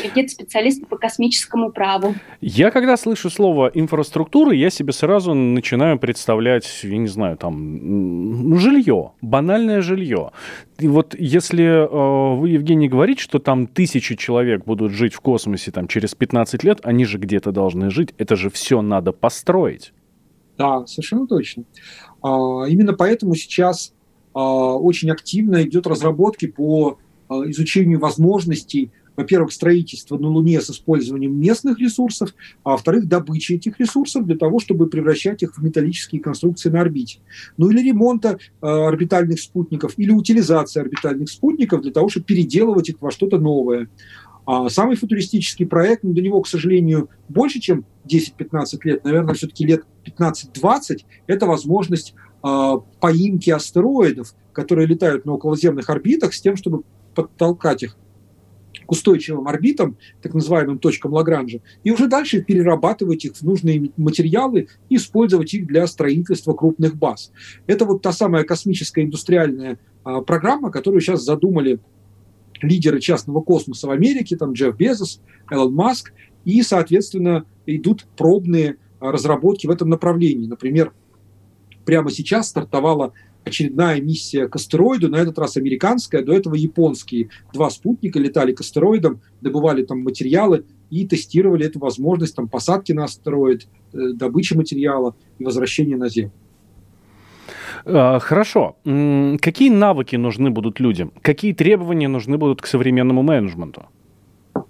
какие-то 0.01 0.31
специалисты 0.31 0.85
по 0.85 0.97
космическому 0.97 1.71
праву. 1.71 2.15
Я 2.41 2.71
когда 2.71 2.97
слышу 2.97 3.29
слово 3.29 3.71
инфраструктура, 3.73 4.53
я 4.53 4.69
себе 4.69 4.93
сразу 4.93 5.33
начинаю 5.33 5.99
представлять, 5.99 6.67
я 6.83 6.97
не 6.97 7.07
знаю, 7.07 7.37
там, 7.37 8.49
ну, 8.49 8.57
жилье, 8.57 9.11
банальное 9.21 9.81
жилье. 9.81 10.31
И 10.79 10.87
вот 10.87 11.15
если 11.17 11.65
э, 11.65 12.37
вы, 12.37 12.49
Евгений, 12.49 12.89
говорите, 12.89 13.21
что 13.21 13.39
там 13.39 13.67
тысячи 13.67 14.15
человек 14.15 14.65
будут 14.65 14.91
жить 14.91 15.13
в 15.13 15.21
космосе 15.21 15.71
там, 15.71 15.87
через 15.87 16.15
15 16.15 16.63
лет, 16.63 16.79
они 16.83 17.05
же 17.05 17.17
где-то 17.17 17.51
должны 17.51 17.89
жить, 17.89 18.13
это 18.17 18.35
же 18.35 18.49
все 18.49 18.81
надо 18.81 19.11
построить. 19.11 19.93
Да, 20.57 20.85
совершенно 20.85 21.27
точно. 21.27 21.63
А, 22.21 22.63
именно 22.67 22.93
поэтому 22.93 23.35
сейчас 23.35 23.93
а, 24.33 24.75
очень 24.75 25.11
активно 25.11 25.63
идет 25.63 25.87
разработки 25.87 26.47
по 26.47 26.97
а, 27.27 27.49
изучению 27.49 27.99
возможностей 27.99 28.91
во-первых, 29.15 29.51
строительство 29.51 30.17
на 30.17 30.27
Луне 30.27 30.61
с 30.61 30.69
использованием 30.69 31.39
местных 31.39 31.79
ресурсов, 31.79 32.33
а 32.63 32.71
во-вторых, 32.71 33.07
добыча 33.07 33.55
этих 33.55 33.79
ресурсов 33.79 34.25
для 34.25 34.37
того, 34.37 34.59
чтобы 34.59 34.87
превращать 34.87 35.43
их 35.43 35.57
в 35.57 35.63
металлические 35.63 36.21
конструкции 36.21 36.69
на 36.69 36.81
орбите. 36.81 37.19
Ну 37.57 37.69
или 37.69 37.87
ремонта 37.87 38.37
э, 38.61 38.65
орбитальных 38.67 39.39
спутников, 39.39 39.93
или 39.97 40.11
утилизация 40.11 40.81
орбитальных 40.83 41.29
спутников 41.29 41.81
для 41.81 41.91
того, 41.91 42.09
чтобы 42.09 42.25
переделывать 42.25 42.89
их 42.89 43.01
во 43.01 43.11
что-то 43.11 43.37
новое. 43.37 43.89
А 44.45 44.69
самый 44.69 44.97
футуристический 44.97 45.65
проект, 45.65 46.03
но 46.03 46.11
до 46.11 46.21
него, 46.21 46.41
к 46.41 46.47
сожалению, 46.47 47.09
больше, 47.29 47.59
чем 47.59 47.85
10-15 48.05 48.79
лет, 48.83 49.03
наверное, 49.03 49.33
все-таки 49.35 49.65
лет 49.65 49.83
15-20, 50.05 51.05
это 51.27 51.45
возможность 51.45 52.13
э, 52.43 52.71
поимки 52.99 53.49
астероидов, 53.51 54.33
которые 54.51 54.87
летают 54.87 55.25
на 55.25 55.33
околоземных 55.33 55.89
орбитах, 55.89 56.33
с 56.33 56.41
тем, 56.41 56.57
чтобы 56.57 56.83
подтолкать 57.15 57.83
их 57.83 57.97
к 58.85 58.91
устойчивым 58.91 59.47
орбитам, 59.47 59.97
так 60.21 60.33
называемым 60.33 60.79
точкам 60.79 61.13
Лагранжа, 61.13 61.61
и 61.83 61.91
уже 61.91 62.07
дальше 62.07 62.41
перерабатывать 62.41 63.25
их 63.25 63.35
в 63.35 63.41
нужные 63.43 63.91
материалы 63.97 64.67
и 64.89 64.95
использовать 64.95 65.53
их 65.53 65.67
для 65.67 65.87
строительства 65.87 66.53
крупных 66.53 66.95
баз. 66.95 67.31
Это 67.67 67.85
вот 67.85 68.01
та 68.01 68.11
самая 68.11 68.43
космическая 68.43 69.03
индустриальная 69.03 69.79
а, 70.03 70.21
программа, 70.21 70.71
которую 70.71 71.01
сейчас 71.01 71.23
задумали 71.23 71.79
лидеры 72.61 72.99
частного 72.99 73.41
космоса 73.41 73.87
в 73.87 73.91
Америке, 73.91 74.37
там 74.37 74.53
Джефф 74.53 74.75
Безос, 74.75 75.21
Элон 75.49 75.73
Маск, 75.73 76.13
и, 76.45 76.61
соответственно, 76.61 77.45
идут 77.65 78.05
пробные 78.17 78.77
а, 78.99 79.11
разработки 79.11 79.67
в 79.67 79.71
этом 79.71 79.89
направлении. 79.89 80.47
Например, 80.47 80.93
прямо 81.85 82.11
сейчас 82.11 82.49
стартовала 82.49 83.13
очередная 83.45 84.01
миссия 84.01 84.47
к 84.47 84.55
астероиду, 84.55 85.09
на 85.09 85.17
этот 85.17 85.37
раз 85.39 85.57
американская, 85.57 86.23
до 86.23 86.33
этого 86.33 86.55
японские. 86.55 87.29
Два 87.53 87.69
спутника 87.69 88.19
летали 88.19 88.53
к 88.53 88.61
астероидам, 88.61 89.21
добывали 89.41 89.83
там 89.83 90.01
материалы 90.01 90.65
и 90.89 91.07
тестировали 91.07 91.65
эту 91.65 91.79
возможность 91.79 92.35
там, 92.35 92.47
посадки 92.47 92.91
на 92.91 93.05
астероид, 93.05 93.67
э, 93.93 94.13
добычи 94.13 94.53
материала 94.53 95.15
и 95.39 95.43
возвращения 95.43 95.97
на 95.97 96.09
Землю. 96.09 96.31
А, 97.85 98.19
хорошо. 98.19 98.75
Какие 98.83 99.69
навыки 99.69 100.15
нужны 100.15 100.49
будут 100.49 100.79
людям? 100.79 101.11
Какие 101.21 101.53
требования 101.53 102.07
нужны 102.07 102.37
будут 102.37 102.61
к 102.61 102.65
современному 102.65 103.23
менеджменту? 103.23 103.85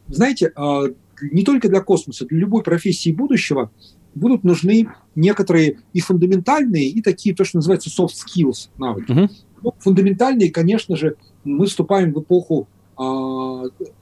Знаете, 0.07 0.51
а, 0.55 0.83
не 1.21 1.43
только 1.43 1.69
для 1.69 1.81
космоса, 1.81 2.25
для 2.25 2.39
любой 2.39 2.63
профессии 2.63 3.11
будущего 3.11 3.71
будут 4.15 4.43
нужны 4.43 4.89
некоторые 5.15 5.79
и 5.93 5.99
фундаментальные, 5.99 6.89
и 6.89 7.01
такие, 7.01 7.35
то, 7.35 7.43
что 7.43 7.57
называется 7.57 7.89
soft 7.89 8.13
skills 8.13 8.69
навыки. 8.77 9.11
Uh-huh. 9.11 9.29
Ну, 9.61 9.73
фундаментальные, 9.79 10.51
конечно 10.51 10.95
же, 10.95 11.15
мы 11.43 11.65
вступаем 11.65 12.13
в 12.13 12.21
эпоху 12.21 12.67
э, 12.97 13.03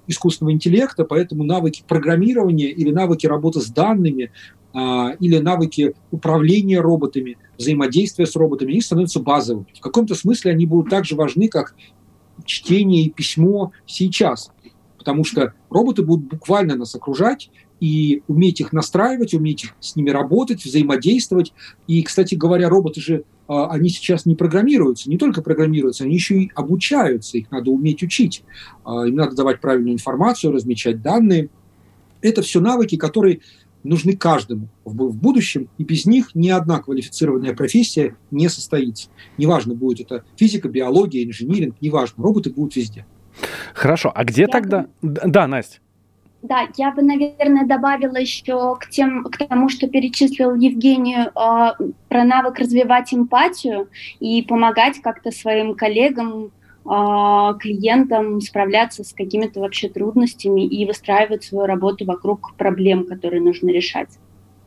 искусственного 0.07 0.53
интеллекта, 0.53 1.05
поэтому 1.05 1.43
навыки 1.43 1.83
программирования 1.87 2.71
или 2.71 2.91
навыки 2.91 3.27
работы 3.27 3.61
с 3.61 3.67
данными, 3.67 4.31
э, 4.73 4.77
или 5.19 5.37
навыки 5.37 5.93
управления 6.11 6.79
роботами, 6.79 7.37
взаимодействия 7.57 8.25
с 8.25 8.35
роботами, 8.35 8.71
они 8.71 8.81
становятся 8.81 9.19
базовыми. 9.19 9.67
В 9.75 9.81
каком-то 9.81 10.15
смысле 10.15 10.51
они 10.51 10.65
будут 10.65 10.89
так 10.89 11.05
же 11.05 11.15
важны, 11.15 11.47
как 11.47 11.75
чтение 12.45 13.03
и 13.03 13.09
письмо 13.09 13.71
сейчас 13.85 14.51
потому 15.01 15.23
что 15.23 15.53
роботы 15.71 16.03
будут 16.03 16.27
буквально 16.27 16.75
нас 16.75 16.93
окружать, 16.93 17.49
и 17.81 18.21
уметь 18.27 18.61
их 18.61 18.71
настраивать, 18.71 19.33
уметь 19.33 19.73
с 19.81 19.95
ними 19.95 20.11
работать, 20.11 20.63
взаимодействовать. 20.63 21.51
И, 21.87 22.01
кстати 22.03 22.35
говоря, 22.35 22.69
роботы 22.69 23.01
же, 23.01 23.23
а, 23.47 23.71
они 23.71 23.89
сейчас 23.89 24.27
не 24.27 24.35
программируются, 24.35 25.09
не 25.09 25.17
только 25.17 25.41
программируются, 25.41 26.03
они 26.03 26.13
еще 26.13 26.43
и 26.43 26.51
обучаются, 26.55 27.39
их 27.39 27.49
надо 27.49 27.71
уметь 27.71 28.03
учить. 28.03 28.43
А, 28.85 29.07
им 29.07 29.15
надо 29.15 29.35
давать 29.35 29.59
правильную 29.59 29.95
информацию, 29.95 30.53
размечать 30.53 31.01
данные. 31.01 31.49
Это 32.21 32.43
все 32.43 32.61
навыки, 32.61 32.97
которые 32.97 33.41
нужны 33.83 34.15
каждому 34.15 34.69
в 34.85 35.17
будущем, 35.17 35.67
и 35.79 35.83
без 35.83 36.05
них 36.05 36.35
ни 36.35 36.49
одна 36.49 36.79
квалифицированная 36.79 37.55
профессия 37.55 38.15
не 38.29 38.47
состоится. 38.47 39.09
Неважно, 39.39 39.73
будет 39.73 40.11
это 40.11 40.23
физика, 40.35 40.69
биология, 40.69 41.25
инжиниринг, 41.25 41.75
неважно, 41.81 42.23
роботы 42.23 42.51
будут 42.51 42.75
везде. 42.75 43.07
Хорошо, 43.73 44.11
а 44.13 44.23
где 44.23 44.41
Я 44.41 44.47
тогда... 44.49 44.87
Да, 45.01 45.47
Настя. 45.47 45.79
Да, 46.41 46.67
я 46.75 46.91
бы, 46.91 47.03
наверное, 47.03 47.67
добавила 47.67 48.17
еще 48.17 48.75
к, 48.79 48.89
тем, 48.89 49.23
к 49.25 49.37
тому, 49.37 49.69
что 49.69 49.87
перечислил 49.87 50.55
Евгений 50.55 51.17
э, 51.17 51.29
про 52.09 52.23
навык 52.23 52.57
развивать 52.57 53.13
эмпатию 53.13 53.89
и 54.19 54.41
помогать 54.41 54.99
как-то 55.01 55.29
своим 55.29 55.75
коллегам, 55.75 56.45
э, 56.45 57.53
клиентам 57.59 58.41
справляться 58.41 59.03
с 59.03 59.13
какими-то 59.13 59.59
вообще 59.59 59.87
трудностями 59.87 60.65
и 60.65 60.83
выстраивать 60.85 61.43
свою 61.43 61.67
работу 61.67 62.05
вокруг 62.05 62.55
проблем, 62.57 63.05
которые 63.05 63.41
нужно 63.41 63.69
решать. 63.69 64.09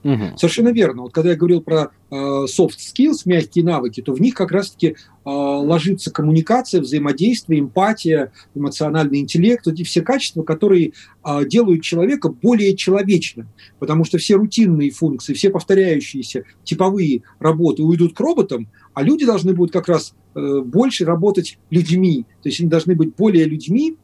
Угу. 0.05 0.37
Совершенно 0.37 0.69
верно. 0.69 1.03
Вот 1.03 1.15
когда 1.15 1.31
я 1.31 1.37
говорил 1.37 1.63
про 1.63 1.91
э, 2.11 2.15
soft 2.15 2.77
skills, 2.79 3.23
мягкие 3.25 3.65
навыки, 3.65 4.03
то 4.03 4.13
в 4.13 4.21
них 4.21 4.35
как 4.35 4.53
раз-таки 4.53 4.89
э, 4.89 4.95
ложится 5.25 6.11
коммуникация, 6.11 6.83
взаимодействие, 6.83 7.61
эмпатия, 7.61 8.31
эмоциональный 8.55 9.21
интеллект, 9.21 9.67
эти 9.67 9.83
все 9.83 10.03
качества, 10.03 10.43
которые 10.43 10.93
э, 11.25 11.45
делают 11.47 11.83
человека 11.83 12.29
более 12.29 12.77
человечным. 12.77 13.49
Потому 13.79 14.05
что 14.05 14.19
все 14.19 14.35
рутинные 14.35 14.91
функции, 14.91 15.33
все 15.33 15.49
повторяющиеся 15.49 16.45
типовые 16.65 17.23
работы 17.39 17.83
уйдут 17.83 18.15
к 18.15 18.21
роботам, 18.21 18.69
а 18.93 19.03
люди 19.03 19.25
должны 19.25 19.55
будут 19.55 19.73
как 19.73 19.89
раз 19.89 20.15
э, 20.35 20.61
больше 20.61 21.07
работать 21.07 21.59
людьми. 21.71 22.27
То 22.43 22.51
есть 22.51 22.61
они 22.61 22.69
должны 22.69 22.95
быть 22.95 23.17
более 23.17 23.47
людьми, 23.47 23.97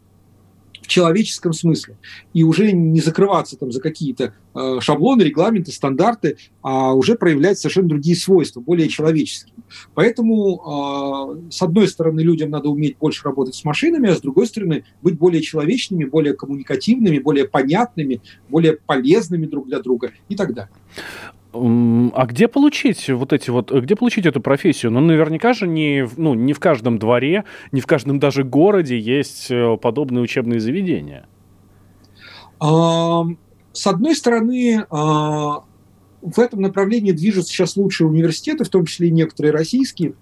человеческом 0.91 1.53
смысле. 1.53 1.97
И 2.35 2.43
уже 2.43 2.73
не 2.73 3.01
закрываться 3.01 3.57
там 3.57 3.71
за 3.71 3.81
какие-то 3.81 4.35
э, 4.55 4.79
шаблоны, 4.81 5.23
регламенты, 5.23 5.71
стандарты, 5.71 6.37
а 6.63 6.93
уже 6.93 7.15
проявлять 7.15 7.59
совершенно 7.59 7.89
другие 7.89 8.17
свойства, 8.17 8.61
более 8.61 8.89
человеческие. 8.89 9.55
Поэтому, 9.95 11.41
э, 11.47 11.51
с 11.51 11.63
одной 11.63 11.87
стороны, 11.89 12.21
людям 12.21 12.51
надо 12.51 12.69
уметь 12.69 12.99
больше 12.99 13.25
работать 13.25 13.55
с 13.55 13.65
машинами, 13.65 14.11
а 14.11 14.17
с 14.17 14.21
другой 14.21 14.47
стороны, 14.47 14.85
быть 15.01 15.17
более 15.17 15.43
человечными, 15.43 16.05
более 16.05 16.35
коммуникативными, 16.35 17.21
более 17.21 17.47
понятными, 17.47 18.21
более 18.49 18.77
полезными 18.77 19.47
друг 19.47 19.69
для 19.69 19.79
друга 19.79 20.11
и 20.29 20.35
так 20.35 20.53
далее. 20.55 20.73
А 21.53 22.27
где 22.27 22.47
получить 22.47 23.09
вот 23.09 23.33
эти 23.33 23.51
вот, 23.51 23.73
где 23.73 23.97
получить 23.97 24.27
эту 24.27 24.41
профессию? 24.41 24.93
Ну, 24.93 25.01
наверняка 25.01 25.53
же 25.53 25.67
не, 25.67 26.09
ну, 26.17 26.35
не 26.35 26.53
в 26.53 26.61
каждом 26.61 26.99
дворе, 26.99 27.45
не 27.73 27.81
в 27.81 27.87
каждом 27.87 28.19
даже 28.21 28.45
городе 28.45 28.99
есть 28.99 29.51
э, 29.51 29.77
подобные 29.77 30.23
учебные 30.23 30.61
заведения. 30.61 31.27
С 32.61 33.87
одной 33.87 34.15
стороны, 34.15 34.85
а, 34.91 35.65
в 36.23 36.39
этом 36.39 36.61
направлении 36.61 37.13
движутся 37.13 37.51
сейчас 37.53 37.77
лучшие 37.77 38.09
университеты, 38.09 38.65
в 38.65 38.69
том 38.69 38.85
числе 38.85 39.09
и 39.09 39.13
некоторые 39.13 39.53
российские, 39.53 40.15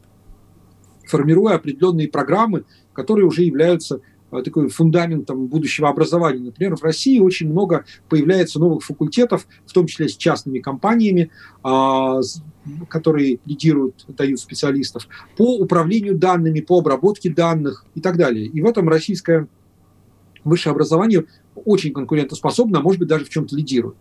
формируя 1.06 1.56
определенные 1.56 2.08
программы, 2.08 2.64
которые 2.92 3.26
уже 3.26 3.42
являются 3.42 4.00
такой 4.30 4.68
фундаментом 4.68 5.46
будущего 5.46 5.88
образования. 5.88 6.44
Например, 6.44 6.76
в 6.76 6.82
России 6.82 7.18
очень 7.18 7.50
много 7.50 7.84
появляется 8.08 8.58
новых 8.58 8.84
факультетов, 8.84 9.46
в 9.66 9.72
том 9.72 9.86
числе 9.86 10.08
с 10.08 10.16
частными 10.16 10.58
компаниями, 10.58 11.30
а, 11.62 12.20
которые 12.88 13.38
лидируют, 13.46 14.04
дают 14.08 14.40
специалистов, 14.40 15.08
по 15.36 15.56
управлению 15.58 16.16
данными, 16.16 16.60
по 16.60 16.78
обработке 16.78 17.30
данных 17.30 17.84
и 17.94 18.00
так 18.00 18.16
далее. 18.16 18.46
И 18.46 18.60
в 18.60 18.66
этом 18.66 18.88
российское 18.88 19.48
высшее 20.48 20.72
образование 20.72 21.24
очень 21.64 21.92
конкурентоспособно, 21.92 22.78
а 22.78 22.82
может 22.82 23.00
быть 23.00 23.08
даже 23.08 23.24
в 23.24 23.30
чем-то 23.30 23.56
лидирует. 23.56 23.96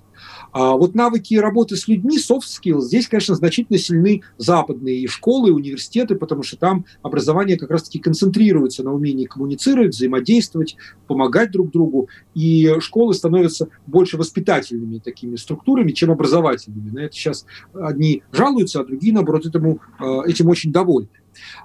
А 0.52 0.74
вот 0.74 0.96
навыки 0.96 1.36
работы 1.36 1.76
с 1.76 1.88
людьми, 1.88 2.18
soft 2.18 2.44
skills, 2.48 2.82
здесь, 2.82 3.08
конечно, 3.08 3.36
значительно 3.36 3.78
сильны 3.78 4.22
западные 4.38 4.98
и 4.98 5.08
школы, 5.08 5.50
и 5.50 5.54
университеты, 5.54 6.16
потому 6.16 6.44
что 6.44 6.58
там 6.58 6.86
образование 7.02 7.58
как 7.58 7.72
раз-таки 7.72 8.00
концентрируется 8.00 8.84
на 8.84 8.94
умении 8.94 9.26
коммуницировать, 9.26 9.94
взаимодействовать, 9.94 10.76
помогать 11.08 11.52
друг 11.52 11.72
другу, 11.72 12.10
и 12.34 12.76
школы 12.80 13.14
становятся 13.14 13.68
больше 13.86 14.18
воспитательными 14.18 15.00
такими 15.00 15.36
структурами, 15.36 15.92
чем 15.92 16.12
образовательными. 16.12 16.90
На 16.92 17.00
это 17.00 17.16
сейчас 17.16 17.46
одни 17.74 18.24
жалуются, 18.32 18.80
а 18.80 18.86
другие, 18.86 19.14
наоборот, 19.14 19.46
этому, 19.46 19.80
э, 20.00 20.30
этим 20.30 20.48
очень 20.48 20.72
довольны. 20.72 21.10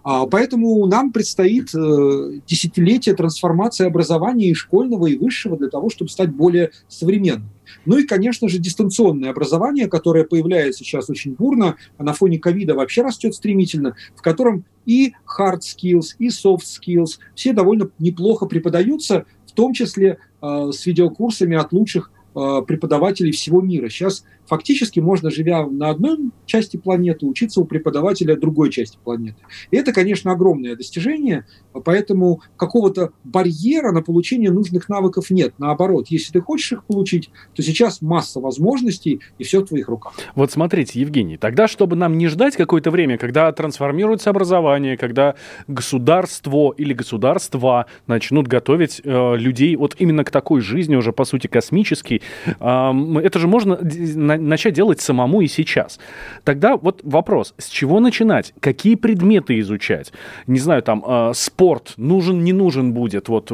А, 0.02 0.26
поэтому 0.26 0.86
нам 0.86 1.12
предстоит 1.12 1.74
э, 1.74 2.40
десятилетие 2.46 3.14
трансформации 3.14 3.86
образования 3.86 4.50
и 4.50 4.54
школьного, 4.54 5.06
и 5.06 5.16
высшего 5.16 5.56
для 5.56 5.68
того, 5.68 5.90
чтобы 5.90 6.10
стать 6.10 6.30
более 6.30 6.70
современным. 6.88 7.50
Ну 7.86 7.98
и, 7.98 8.04
конечно 8.04 8.48
же, 8.48 8.58
дистанционное 8.58 9.30
образование, 9.30 9.88
которое 9.88 10.24
появляется 10.24 10.84
сейчас 10.84 11.08
очень 11.10 11.34
бурно, 11.34 11.76
а 11.96 12.04
на 12.04 12.12
фоне 12.12 12.38
ковида 12.38 12.74
вообще 12.74 13.02
растет 13.02 13.34
стремительно, 13.34 13.96
в 14.14 14.22
котором 14.22 14.64
и 14.84 15.14
hard 15.38 15.60
skills, 15.60 16.16
и 16.18 16.28
soft 16.28 16.62
skills 16.62 17.18
все 17.34 17.52
довольно 17.52 17.90
неплохо 17.98 18.46
преподаются, 18.46 19.26
в 19.46 19.52
том 19.52 19.72
числе 19.72 20.18
э, 20.40 20.70
с 20.72 20.86
видеокурсами 20.86 21.56
от 21.56 21.72
лучших 21.72 22.10
преподавателей 22.32 23.32
всего 23.32 23.60
мира. 23.60 23.88
Сейчас 23.88 24.24
фактически 24.46 25.00
можно, 25.00 25.30
живя 25.30 25.66
на 25.66 25.90
одной 25.90 26.18
части 26.46 26.76
планеты, 26.76 27.26
учиться 27.26 27.60
у 27.60 27.64
преподавателя 27.64 28.36
другой 28.36 28.70
части 28.70 28.98
планеты. 29.02 29.36
И 29.70 29.76
это, 29.76 29.92
конечно, 29.92 30.32
огромное 30.32 30.76
достижение, 30.76 31.46
поэтому 31.84 32.42
какого-то 32.56 33.12
барьера 33.24 33.92
на 33.92 34.02
получение 34.02 34.50
нужных 34.50 34.88
навыков 34.88 35.30
нет. 35.30 35.54
Наоборот, 35.58 36.08
если 36.08 36.32
ты 36.32 36.40
хочешь 36.40 36.72
их 36.72 36.84
получить, 36.84 37.30
то 37.54 37.62
сейчас 37.62 38.02
масса 38.02 38.40
возможностей, 38.40 39.20
и 39.38 39.44
все 39.44 39.60
в 39.60 39.66
твоих 39.66 39.88
руках. 39.88 40.14
Вот 40.34 40.50
смотрите, 40.50 41.00
Евгений, 41.00 41.36
тогда, 41.36 41.68
чтобы 41.68 41.96
нам 41.96 42.18
не 42.18 42.28
ждать 42.28 42.56
какое-то 42.56 42.90
время, 42.90 43.18
когда 43.18 43.52
трансформируется 43.52 44.30
образование, 44.30 44.96
когда 44.96 45.34
государство 45.68 46.72
или 46.76 46.92
государства 46.92 47.86
начнут 48.06 48.48
готовить 48.48 49.00
э, 49.04 49.36
людей 49.36 49.76
вот 49.76 49.96
именно 49.98 50.24
к 50.24 50.30
такой 50.30 50.60
жизни, 50.60 50.96
уже 50.96 51.12
по 51.12 51.24
сути 51.24 51.46
космической, 51.46 52.21
это 52.40 53.38
же 53.38 53.48
можно 53.48 53.78
начать 53.80 54.74
делать 54.74 55.00
самому 55.00 55.40
и 55.40 55.46
сейчас. 55.46 55.98
Тогда 56.44 56.76
вот 56.76 57.00
вопрос, 57.02 57.54
с 57.58 57.68
чего 57.68 58.00
начинать? 58.00 58.54
Какие 58.60 58.94
предметы 58.94 59.58
изучать? 59.60 60.12
Не 60.46 60.58
знаю, 60.58 60.82
там, 60.82 61.04
э, 61.06 61.32
спорт 61.34 61.94
нужен, 61.96 62.44
не 62.44 62.52
нужен 62.52 62.92
будет 62.92 63.28
вот 63.28 63.48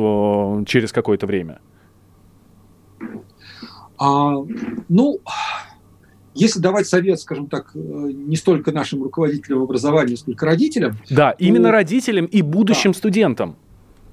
через 0.67 0.93
какое-то 0.93 1.27
время? 1.27 1.61
А, 3.99 4.35
ну, 4.89 5.21
если 6.35 6.61
давать 6.61 6.87
совет, 6.87 7.19
скажем 7.21 7.49
так, 7.49 7.73
э, 7.75 7.79
не 7.79 8.37
столько 8.37 8.71
нашим 8.71 9.03
руководителям 9.03 9.63
образования, 9.63 10.17
сколько 10.17 10.47
родителям. 10.47 10.97
Да, 11.11 11.33
то, 11.33 11.37
именно 11.45 11.73
родителям 11.73 12.27
и 12.27 12.43
будущим 12.43 12.93
да, 12.93 12.99
студентам. 12.99 13.57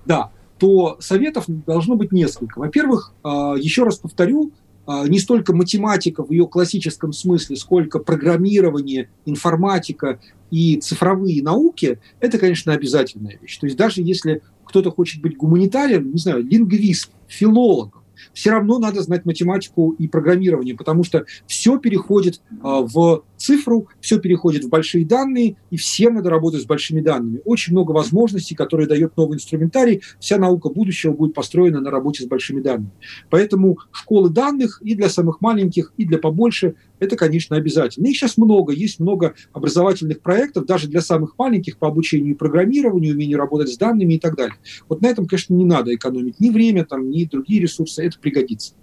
Да, 0.06 0.32
то 0.58 0.98
советов 1.00 1.46
должно 1.48 1.96
быть 1.96 2.12
несколько. 2.12 2.60
Во-первых, 2.60 3.14
а, 3.24 3.56
еще 3.56 3.84
раз 3.84 3.98
повторю, 3.98 4.52
а, 4.88 5.08
не 5.08 5.20
столько 5.20 5.54
математика 5.54 6.24
в 6.24 6.32
ее 6.32 6.48
классическом 6.48 7.12
смысле, 7.12 7.56
сколько 7.56 8.00
программирование, 8.00 9.10
информатика 9.26 10.20
и 10.52 10.78
цифровые 10.78 11.42
науки, 11.42 12.00
это, 12.20 12.38
конечно, 12.38 12.74
обязательная 12.74 13.38
вещь. 13.42 13.58
То 13.58 13.66
есть 13.66 13.78
даже 13.78 14.02
если 14.02 14.42
кто-то 14.66 14.92
хочет 14.92 15.22
быть 15.22 15.38
гуманитарием, 15.38 16.12
не 16.12 16.20
знаю, 16.20 16.44
лингвист, 16.44 17.12
филологом, 17.28 18.04
все 18.34 18.52
равно 18.52 18.80
надо 18.80 19.02
знать 19.02 19.26
математику 19.26 19.92
и 19.92 20.08
программирование, 20.08 20.76
потому 20.76 21.04
что 21.04 21.26
все 21.48 21.78
переходит 21.80 22.42
а, 22.62 22.82
в 22.82 23.24
цифру, 23.38 23.88
все 24.00 24.20
переходит 24.20 24.64
в 24.64 24.70
большие 24.70 25.06
данные, 25.06 25.58
и 25.70 25.78
всем 25.78 26.16
надо 26.16 26.30
работать 26.30 26.62
с 26.62 26.66
большими 26.66 27.02
данными. 27.02 27.42
Очень 27.46 27.74
много 27.74 27.92
возможностей, 27.92 28.56
которые 28.56 28.88
дает 28.88 29.16
новый 29.18 29.36
инструментарий. 29.36 30.02
Вся 30.20 30.38
наука 30.38 30.70
будущего 30.70 31.14
будет 31.14 31.34
построена 31.34 31.82
на 31.82 31.92
работе 31.92 32.24
с 32.24 32.28
большими 32.28 32.62
данными. 32.62 32.92
Поэтому 33.30 33.80
школы 33.92 34.30
данных 34.30 34.82
и 34.84 34.96
для 34.96 35.10
самых 35.10 35.42
маленьких, 35.42 35.94
и 35.98 36.06
для 36.06 36.18
побольше– 36.18 36.76
это, 37.00 37.16
конечно, 37.18 37.56
обязательно. 37.58 38.08
Их 38.08 38.16
сейчас 38.16 38.38
много, 38.38 38.74
есть 38.74 39.00
много 39.00 39.36
образовательных 39.54 40.22
проектов, 40.22 40.66
даже 40.66 40.88
для 40.88 41.02
самых 41.02 41.38
маленьких 41.38 41.78
по 41.78 41.88
обучению 41.88 42.32
и 42.32 42.38
программированию, 42.38 43.14
умению 43.14 43.38
работать 43.38 43.70
с 43.70 43.78
данными 43.78 44.14
и 44.14 44.20
так 44.20 44.36
далее. 44.36 44.56
Вот 44.88 45.02
на 45.02 45.08
этом, 45.08 45.26
конечно, 45.26 45.54
не 45.54 45.66
надо 45.66 45.94
экономить 45.94 46.40
ни 46.40 46.50
время, 46.50 46.86
там, 46.86 47.10
ни 47.10 47.26
другие 47.26 47.62
ресурсы, 47.62 48.06
это 48.06 48.18
пригодится. 48.20 48.76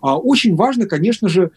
А, 0.00 0.18
очень 0.18 0.54
важно, 0.54 0.86
конечно 0.86 1.28
же, 1.28 1.50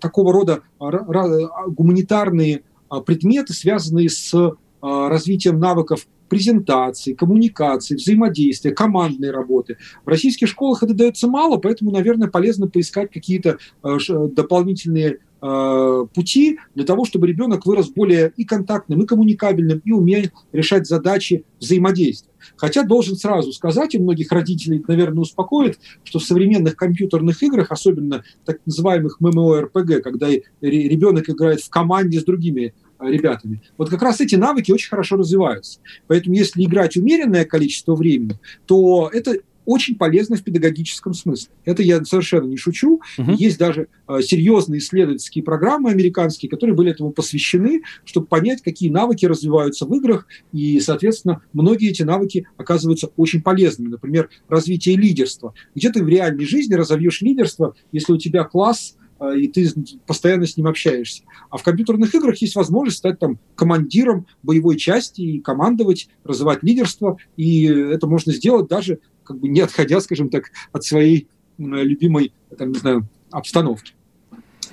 такого 0.00 0.32
рода 0.32 0.62
гуманитарные 0.78 2.62
а, 2.88 3.00
предметы, 3.00 3.52
связанные 3.52 4.08
с 4.08 4.32
а, 4.34 5.08
развитием 5.08 5.58
навыков 5.58 6.06
презентации, 6.28 7.14
коммуникации, 7.14 7.94
взаимодействия, 7.94 8.72
командной 8.72 9.30
работы. 9.30 9.76
В 10.04 10.08
российских 10.08 10.48
школах 10.48 10.82
это 10.82 10.92
дается 10.92 11.28
мало, 11.28 11.56
поэтому, 11.56 11.92
наверное, 11.92 12.28
полезно 12.28 12.68
поискать 12.68 13.12
какие-то 13.12 13.58
а, 13.82 13.98
дополнительные 14.08 15.18
пути 15.38 16.58
для 16.74 16.84
того, 16.84 17.04
чтобы 17.04 17.26
ребенок 17.26 17.66
вырос 17.66 17.88
более 17.90 18.32
и 18.36 18.44
контактным, 18.44 19.02
и 19.02 19.06
коммуникабельным, 19.06 19.82
и 19.84 19.92
умел 19.92 20.24
решать 20.52 20.86
задачи 20.86 21.44
взаимодействия. 21.60 22.32
Хотя 22.56 22.84
должен 22.84 23.16
сразу 23.16 23.52
сказать, 23.52 23.94
и 23.94 23.98
многих 23.98 24.30
родителей, 24.32 24.82
наверное, 24.86 25.22
успокоит, 25.22 25.78
что 26.04 26.18
в 26.18 26.24
современных 26.24 26.76
компьютерных 26.76 27.42
играх, 27.42 27.70
особенно 27.70 28.24
так 28.44 28.60
называемых 28.66 29.20
ММО-РПГ, 29.20 30.00
когда 30.00 30.28
ребенок 30.60 31.28
играет 31.28 31.60
в 31.60 31.68
команде 31.68 32.20
с 32.20 32.24
другими 32.24 32.74
э, 32.98 33.10
ребятами. 33.10 33.62
Вот 33.76 33.90
как 33.90 34.02
раз 34.02 34.20
эти 34.20 34.36
навыки 34.36 34.72
очень 34.72 34.88
хорошо 34.88 35.16
развиваются. 35.16 35.80
Поэтому 36.06 36.36
если 36.36 36.62
играть 36.64 36.96
умеренное 36.96 37.44
количество 37.44 37.94
времени, 37.94 38.38
то 38.66 39.10
это 39.12 39.36
очень 39.66 39.96
полезно 39.96 40.36
в 40.36 40.42
педагогическом 40.42 41.12
смысле. 41.12 41.50
Это 41.64 41.82
я 41.82 42.02
совершенно 42.04 42.46
не 42.46 42.56
шучу. 42.56 43.00
Угу. 43.18 43.32
Есть 43.32 43.58
даже 43.58 43.88
э, 44.08 44.20
серьезные 44.22 44.78
исследовательские 44.78 45.44
программы 45.44 45.90
американские, 45.90 46.48
которые 46.48 46.74
были 46.74 46.92
этому 46.92 47.10
посвящены, 47.10 47.82
чтобы 48.04 48.26
понять, 48.26 48.62
какие 48.62 48.88
навыки 48.88 49.26
развиваются 49.26 49.84
в 49.84 49.94
играх, 49.94 50.26
и, 50.52 50.80
соответственно, 50.80 51.42
многие 51.52 51.90
эти 51.90 52.02
навыки 52.02 52.46
оказываются 52.56 53.08
очень 53.16 53.42
полезными. 53.42 53.90
Например, 53.90 54.30
развитие 54.48 54.96
лидерства. 54.96 55.52
Где 55.74 55.90
ты 55.90 56.02
в 56.02 56.08
реальной 56.08 56.46
жизни 56.46 56.74
разовьешь 56.74 57.20
лидерство, 57.20 57.74
если 57.92 58.12
у 58.12 58.18
тебя 58.18 58.44
класс 58.44 58.96
э, 59.18 59.38
и 59.40 59.48
ты 59.48 59.68
постоянно 60.06 60.46
с 60.46 60.56
ним 60.56 60.68
общаешься. 60.68 61.24
А 61.50 61.56
в 61.56 61.64
компьютерных 61.64 62.14
играх 62.14 62.36
есть 62.38 62.54
возможность 62.54 62.98
стать 62.98 63.18
там 63.18 63.38
командиром 63.56 64.26
боевой 64.42 64.76
части 64.76 65.22
и 65.22 65.40
командовать, 65.40 66.08
развивать 66.22 66.62
лидерство, 66.62 67.18
и 67.36 67.64
это 67.64 68.06
можно 68.06 68.32
сделать 68.32 68.68
даже 68.68 69.00
как 69.26 69.38
бы 69.38 69.48
не 69.48 69.60
отходя, 69.60 70.00
скажем 70.00 70.28
так, 70.28 70.50
от 70.72 70.84
своей 70.84 71.28
любимой, 71.58 72.32
там, 72.56 72.72
не 72.72 72.78
знаю, 72.78 73.08
обстановки. 73.30 73.92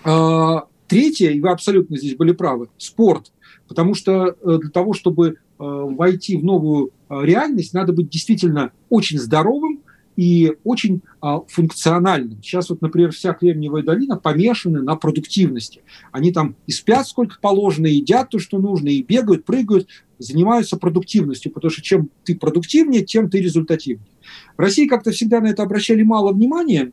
А, 0.04 0.68
третье, 0.88 1.32
и 1.32 1.40
вы 1.40 1.50
абсолютно 1.50 1.98
здесь 1.98 2.16
были 2.16 2.32
правы, 2.32 2.70
спорт. 2.78 3.32
Потому 3.68 3.96
что 3.96 4.28
э, 4.28 4.58
для 4.60 4.70
того, 4.70 4.94
чтобы 4.94 5.30
э, 5.30 5.34
войти 5.58 6.38
в 6.38 6.44
новую 6.44 6.92
э, 7.10 7.22
реальность, 7.24 7.74
надо 7.74 7.94
быть 7.94 8.10
действительно 8.10 8.72
очень 8.90 9.18
здоровым, 9.18 9.73
и 10.16 10.54
очень 10.64 11.02
а, 11.22 11.42
функциональным. 11.48 12.42
Сейчас 12.44 12.70
вот, 12.70 12.82
например, 12.82 13.12
вся 13.12 13.34
Кремниевая 13.34 13.84
долина 13.84 14.18
помешаны 14.18 14.82
на 14.82 14.96
продуктивности. 14.96 15.82
Они 16.12 16.32
там 16.32 16.56
и 16.68 16.72
спят 16.72 17.08
сколько 17.08 17.38
положено, 17.42 17.88
и 17.88 17.96
едят 17.96 18.30
то, 18.30 18.40
что 18.40 18.60
нужно, 18.60 18.90
и 18.90 19.02
бегают, 19.02 19.46
прыгают, 19.46 19.88
занимаются 20.20 20.78
продуктивностью, 20.78 21.52
потому 21.52 21.72
что 21.72 21.82
чем 21.82 22.10
ты 22.24 22.36
продуктивнее, 22.36 23.04
тем 23.04 23.30
ты 23.30 23.40
результативнее. 23.40 24.08
В 24.56 24.60
России 24.60 24.88
как-то 24.88 25.12
всегда 25.12 25.42
на 25.42 25.48
это 25.48 25.64
обращали 25.64 26.04
мало 26.04 26.32
внимания, 26.32 26.92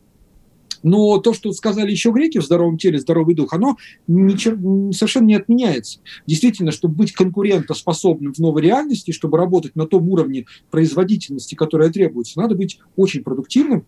но 0.83 1.19
то, 1.19 1.35
что 1.35 1.53
сказали 1.53 1.91
еще 1.91 2.11
греки 2.11 2.39
в 2.39 2.45
здоровом 2.45 2.79
теле, 2.79 2.99
здоровый 2.99 3.35
дух, 3.35 3.53
оно 3.53 3.77
ничего, 4.07 4.93
совершенно 4.93 5.27
не 5.27 5.35
отменяется. 5.35 6.01
Действительно, 6.27 6.73
чтобы 6.73 6.95
быть 6.95 7.13
конкурентоспособным 7.13 8.33
в 8.33 8.39
новой 8.39 8.63
реальности, 8.63 9.11
чтобы 9.11 9.39
работать 9.39 9.77
на 9.77 9.87
том 9.87 10.09
уровне 10.09 10.47
производительности, 10.71 11.55
которая 11.55 11.91
требуется, 11.91 12.39
надо 12.39 12.55
быть 12.55 12.81
очень 12.97 13.23
продуктивным, 13.23 13.85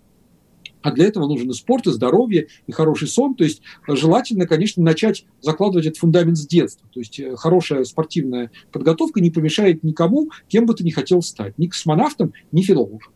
А 0.83 0.91
для 0.91 1.07
этого 1.07 1.27
нужен 1.27 1.51
и 1.51 1.55
спорт, 1.55 1.87
и 1.87 1.91
здоровье, 1.91 2.49
и 2.67 2.73
хороший 2.73 3.09
сон. 3.09 3.35
То 3.35 3.45
есть 3.45 3.63
желательно, 3.87 4.47
конечно, 4.47 4.83
начать 4.83 5.25
закладывать 5.41 5.87
этот 5.87 5.99
фундамент 5.99 6.37
с 6.37 6.47
детства. 6.47 6.89
То 6.93 7.01
есть 7.01 7.21
хорошая 7.37 7.85
спортивная 7.85 8.51
подготовка 8.73 9.21
не 9.21 9.31
помешает 9.31 9.85
никому, 9.85 10.31
кем 10.49 10.67
бы 10.67 10.75
ты 10.75 10.85
ни 10.85 10.91
хотел 10.91 11.23
стать. 11.23 11.57
Ни 11.59 11.69
космонавтом, 11.69 12.33
ни 12.51 12.63
филологом. 12.63 13.13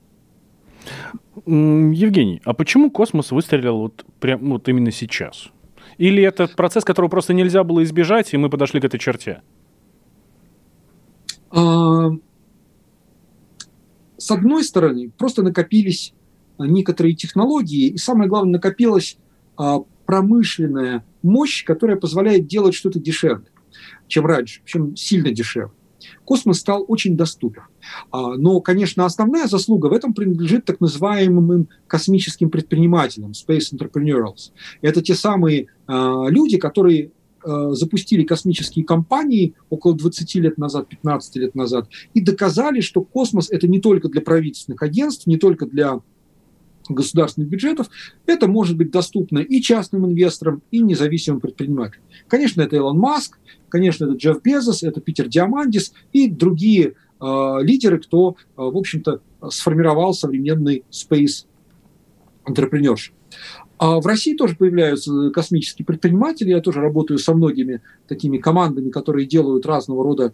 Евгений, 1.44 2.40
а 2.44 2.54
почему 2.54 2.90
космос 2.90 3.30
выстрелил 3.30 3.78
вот, 3.78 4.04
прям, 4.20 4.50
вот 4.50 4.68
именно 4.68 4.90
сейчас? 4.90 5.48
Или 5.98 6.22
это 6.22 6.48
процесс, 6.48 6.84
которого 6.84 7.08
просто 7.08 7.34
нельзя 7.34 7.64
было 7.64 7.82
избежать, 7.84 8.34
и 8.34 8.36
мы 8.36 8.50
подошли 8.50 8.80
к 8.80 8.84
этой 8.84 8.98
черте? 8.98 9.42
А, 11.50 12.10
с 14.18 14.30
одной 14.30 14.64
стороны, 14.64 15.10
просто 15.16 15.42
накопились 15.42 16.12
некоторые 16.58 17.14
технологии, 17.14 17.88
и 17.88 17.98
самое 17.98 18.28
главное, 18.28 18.54
накопилась 18.54 19.18
а, 19.56 19.80
промышленная 20.06 21.04
мощь, 21.22 21.64
которая 21.64 21.96
позволяет 21.96 22.46
делать 22.46 22.74
что-то 22.74 22.98
дешевле, 22.98 23.46
чем 24.08 24.26
раньше, 24.26 24.60
причем 24.64 24.96
сильно 24.96 25.30
дешевле. 25.30 25.72
Космос 26.24 26.58
стал 26.58 26.84
очень 26.88 27.16
доступен. 27.16 27.62
А, 28.10 28.36
но, 28.36 28.60
конечно, 28.60 29.04
основная 29.04 29.46
заслуга 29.46 29.86
в 29.86 29.92
этом 29.92 30.14
принадлежит 30.14 30.64
так 30.64 30.80
называемым 30.80 31.68
космическим 31.86 32.50
предпринимателям, 32.50 33.32
space 33.32 33.74
entrepreneurs. 33.74 34.52
Это 34.82 35.02
те 35.02 35.14
самые 35.14 35.66
а, 35.86 36.26
люди, 36.28 36.58
которые 36.58 37.12
а, 37.46 37.72
запустили 37.74 38.24
космические 38.24 38.84
компании 38.84 39.54
около 39.70 39.94
20 39.94 40.34
лет 40.36 40.58
назад, 40.58 40.88
15 40.88 41.36
лет 41.36 41.54
назад, 41.54 41.88
и 42.12 42.20
доказали, 42.20 42.80
что 42.80 43.02
космос 43.02 43.50
это 43.50 43.68
не 43.68 43.80
только 43.80 44.08
для 44.08 44.20
правительственных 44.20 44.82
агентств, 44.82 45.26
не 45.26 45.36
только 45.36 45.66
для 45.66 46.00
государственных 46.94 47.50
бюджетов, 47.50 47.88
это 48.26 48.46
может 48.46 48.76
быть 48.76 48.90
доступно 48.90 49.38
и 49.38 49.60
частным 49.60 50.06
инвесторам, 50.06 50.62
и 50.70 50.80
независимым 50.80 51.40
предпринимателям. 51.40 52.04
Конечно, 52.28 52.62
это 52.62 52.76
Илон 52.76 52.98
Маск, 52.98 53.38
конечно, 53.68 54.04
это 54.04 54.14
Джефф 54.14 54.42
Безос, 54.42 54.82
это 54.82 55.00
Питер 55.00 55.28
Диамандис 55.28 55.92
и 56.12 56.28
другие 56.30 56.94
э, 57.20 57.58
лидеры, 57.62 57.98
кто, 57.98 58.36
э, 58.38 58.44
в 58.56 58.76
общем-то, 58.76 59.20
сформировал 59.50 60.14
современный 60.14 60.84
space 60.90 61.46
entrepreneurship. 62.46 63.12
А 63.78 64.00
в 64.00 64.06
России 64.06 64.34
тоже 64.34 64.56
появляются 64.56 65.30
космические 65.30 65.84
предприниматели. 65.84 66.48
Я 66.48 66.60
тоже 66.60 66.80
работаю 66.80 67.18
со 67.18 67.34
многими 67.34 67.82
такими 68.08 68.38
командами, 68.38 68.90
которые 68.90 69.26
делают 69.26 69.66
разного 69.66 70.02
рода 70.02 70.32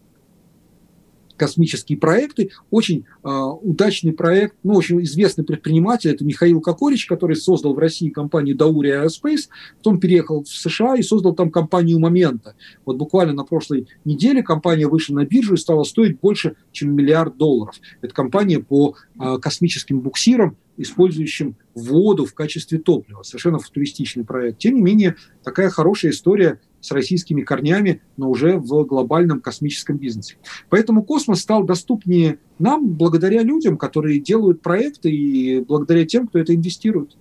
космические 1.42 1.98
проекты. 1.98 2.50
Очень 2.70 3.05
э, 3.24 3.28
удачный 3.28 4.12
проект, 4.12 4.55
ну, 4.62 4.74
очень 4.74 5.02
известный 5.02 5.42
предприниматель, 5.42 6.11
это 6.11 6.24
Михаил 6.24 6.61
Кокорич, 6.61 7.07
который 7.07 7.35
создал 7.35 7.74
в 7.74 7.78
России 7.81 8.11
компанию 8.11 8.57
Dauri 8.57 9.05
Aerospace, 9.05 9.48
потом 9.78 9.98
переехал 9.98 10.44
в 10.44 10.48
США 10.48 10.94
и 10.94 11.02
создал 11.02 11.35
там 11.35 11.50
компанию 11.50 11.98
Момента. 11.98 12.55
Вот 12.87 12.96
буквально 12.96 13.33
на 13.33 13.42
прошлой 13.42 13.88
неделе 14.05 14.44
компания 14.44 14.87
вышла 14.87 15.16
на 15.16 15.26
биржу 15.26 15.55
и 15.55 15.57
стала 15.57 15.83
стоить 15.83 16.20
больше, 16.20 16.55
чем 16.70 16.94
миллиард 16.94 17.37
долларов. 17.37 17.74
Это 18.02 18.14
компания 18.14 18.61
по 18.61 18.94
э, 19.18 19.38
космическим 19.38 19.98
буксирам, 19.98 20.57
использующим 20.76 21.57
воду 21.74 22.24
в 22.24 22.35
качестве 22.35 22.78
топлива. 22.78 23.24
Совершенно 23.24 23.59
футуристичный 23.59 24.24
проект. 24.24 24.59
Тем 24.59 24.76
не 24.76 24.83
менее, 24.83 25.16
такая 25.42 25.70
хорошая 25.70 26.12
история 26.12 26.61
с 26.83 26.90
российскими 26.90 27.40
корнями, 27.40 28.03
но 28.18 28.29
уже 28.29 28.59
в 28.59 28.85
глобальном 28.85 29.40
космическом 29.40 29.97
бизнесе. 29.97 30.37
Поэтому 30.68 31.03
космос 31.03 31.40
стал 31.40 31.64
доступнее 31.64 32.38
нам 32.59 32.88
благодаря 32.88 33.42
людям, 33.42 33.79
которые 33.79 34.21
делают 34.21 34.61
проекты 34.61 35.11
и 35.11 35.61
благодаря 35.61 36.05
тем, 36.05 36.27
кто 36.27 36.38
это 36.38 36.55
инвестирует. 36.55 37.16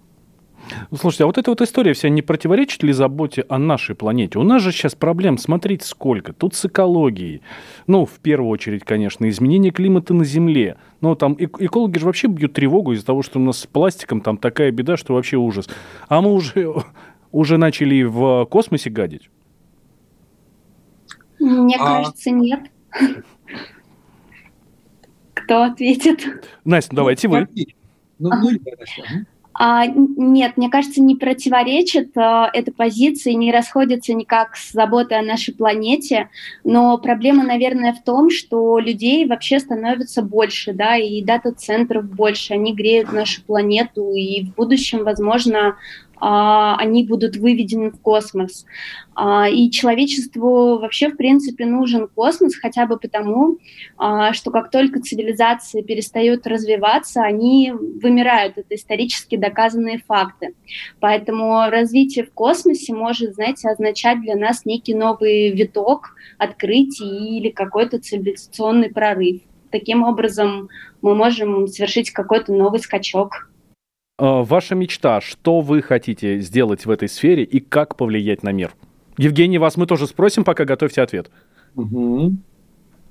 Ну, 0.89 0.97
слушайте, 0.97 1.23
а 1.23 1.27
вот 1.27 1.37
эта 1.37 1.51
вот 1.51 1.61
история 1.61 1.93
вся 1.93 2.09
не 2.09 2.21
противоречит 2.21 2.83
ли 2.83 2.93
заботе 2.93 3.45
о 3.49 3.57
нашей 3.57 3.95
планете? 3.95 4.39
У 4.39 4.43
нас 4.43 4.61
же 4.61 4.71
сейчас 4.71 4.95
проблем, 4.95 5.37
смотрите, 5.37 5.85
сколько. 5.85 6.33
Тут 6.33 6.55
с 6.55 6.65
экологией. 6.65 7.41
Ну, 7.87 8.05
в 8.05 8.19
первую 8.19 8.49
очередь, 8.49 8.83
конечно, 8.83 9.27
изменение 9.29 9.71
климата 9.71 10.13
на 10.13 10.23
Земле. 10.23 10.77
Но 11.01 11.15
там 11.15 11.35
экологи 11.39 11.97
же 11.97 12.05
вообще 12.05 12.27
бьют 12.27 12.53
тревогу 12.53 12.93
из-за 12.93 13.05
того, 13.05 13.21
что 13.21 13.39
у 13.39 13.43
нас 13.43 13.59
с 13.59 13.67
пластиком 13.67 14.21
там 14.21 14.37
такая 14.37 14.71
беда, 14.71 14.97
что 14.97 15.13
вообще 15.13 15.37
ужас. 15.37 15.67
А 16.07 16.21
мы 16.21 16.33
уже, 16.33 16.73
уже 17.31 17.57
начали 17.57 18.03
в 18.03 18.45
космосе 18.45 18.89
гадить. 18.89 19.29
Мне 21.41 21.75
а... 21.77 21.85
кажется, 21.85 22.31
нет. 22.31 22.59
Кто 25.33 25.63
ответит? 25.63 26.45
Настя, 26.63 26.95
давайте 26.95 27.27
вы. 27.27 27.47
Ну, 28.19 28.29
ну, 28.29 28.49
а, 29.53 29.85
нет, 29.85 30.55
мне 30.55 30.69
кажется, 30.69 31.01
не 31.01 31.15
противоречит 31.15 32.17
а, 32.17 32.49
эта 32.53 32.71
позиция, 32.71 33.33
не 33.33 33.51
расходится 33.51 34.13
никак 34.13 34.55
с 34.55 34.71
заботой 34.71 35.19
о 35.19 35.23
нашей 35.23 35.53
планете, 35.53 36.29
но 36.63 36.97
проблема, 36.97 37.43
наверное, 37.43 37.93
в 37.93 38.01
том, 38.03 38.29
что 38.29 38.79
людей 38.79 39.25
вообще 39.27 39.59
становится 39.59 40.21
больше, 40.21 40.73
да, 40.73 40.95
и 40.95 41.21
дата-центров 41.21 42.05
больше, 42.05 42.53
они 42.53 42.73
греют 42.73 43.11
нашу 43.11 43.43
планету, 43.43 44.13
и 44.13 44.45
в 44.45 44.55
будущем, 44.55 45.03
возможно, 45.03 45.75
они 46.21 47.03
будут 47.03 47.35
выведены 47.35 47.89
в 47.89 47.99
космос. 47.99 48.65
А, 49.15 49.49
и 49.49 49.69
человечеству 49.71 50.77
вообще, 50.79 51.09
в 51.09 51.17
принципе, 51.17 51.65
нужен 51.65 52.07
космос 52.07 52.55
хотя 52.55 52.85
бы 52.85 52.97
потому, 52.97 53.57
а, 53.97 54.31
что 54.33 54.51
как 54.51 54.71
только 54.71 55.01
цивилизации 55.01 55.81
перестают 55.81 56.47
развиваться, 56.47 57.21
они 57.21 57.73
вымирают. 57.73 58.57
Это 58.57 58.75
исторически 58.75 59.35
доказанные 59.35 59.99
факты. 60.07 60.53
Поэтому 60.99 61.69
развитие 61.69 62.25
в 62.25 62.31
космосе 62.31 62.93
может, 62.93 63.33
знаете, 63.33 63.69
означать 63.69 64.21
для 64.21 64.35
нас 64.35 64.65
некий 64.65 64.93
новый 64.93 65.51
виток 65.51 66.15
открытий 66.37 67.37
или 67.37 67.49
какой-то 67.49 67.99
цивилизационный 67.99 68.89
прорыв. 68.89 69.41
Таким 69.71 70.03
образом, 70.03 70.69
мы 71.01 71.15
можем 71.15 71.67
совершить 71.67 72.11
какой-то 72.11 72.53
новый 72.53 72.79
скачок. 72.79 73.50
Э, 74.21 74.43
ваша 74.43 74.75
мечта, 74.75 75.19
что 75.19 75.61
вы 75.61 75.81
хотите 75.81 76.41
сделать 76.41 76.85
в 76.85 76.91
этой 76.91 77.09
сфере 77.09 77.43
и 77.43 77.59
как 77.59 77.95
повлиять 77.95 78.43
на 78.43 78.51
мир? 78.51 78.71
Евгений, 79.17 79.57
вас 79.57 79.77
мы 79.77 79.87
тоже 79.87 80.05
спросим, 80.05 80.43
пока 80.43 80.63
готовьте 80.63 81.01
ответ. 81.01 81.31
Угу. 81.75 82.35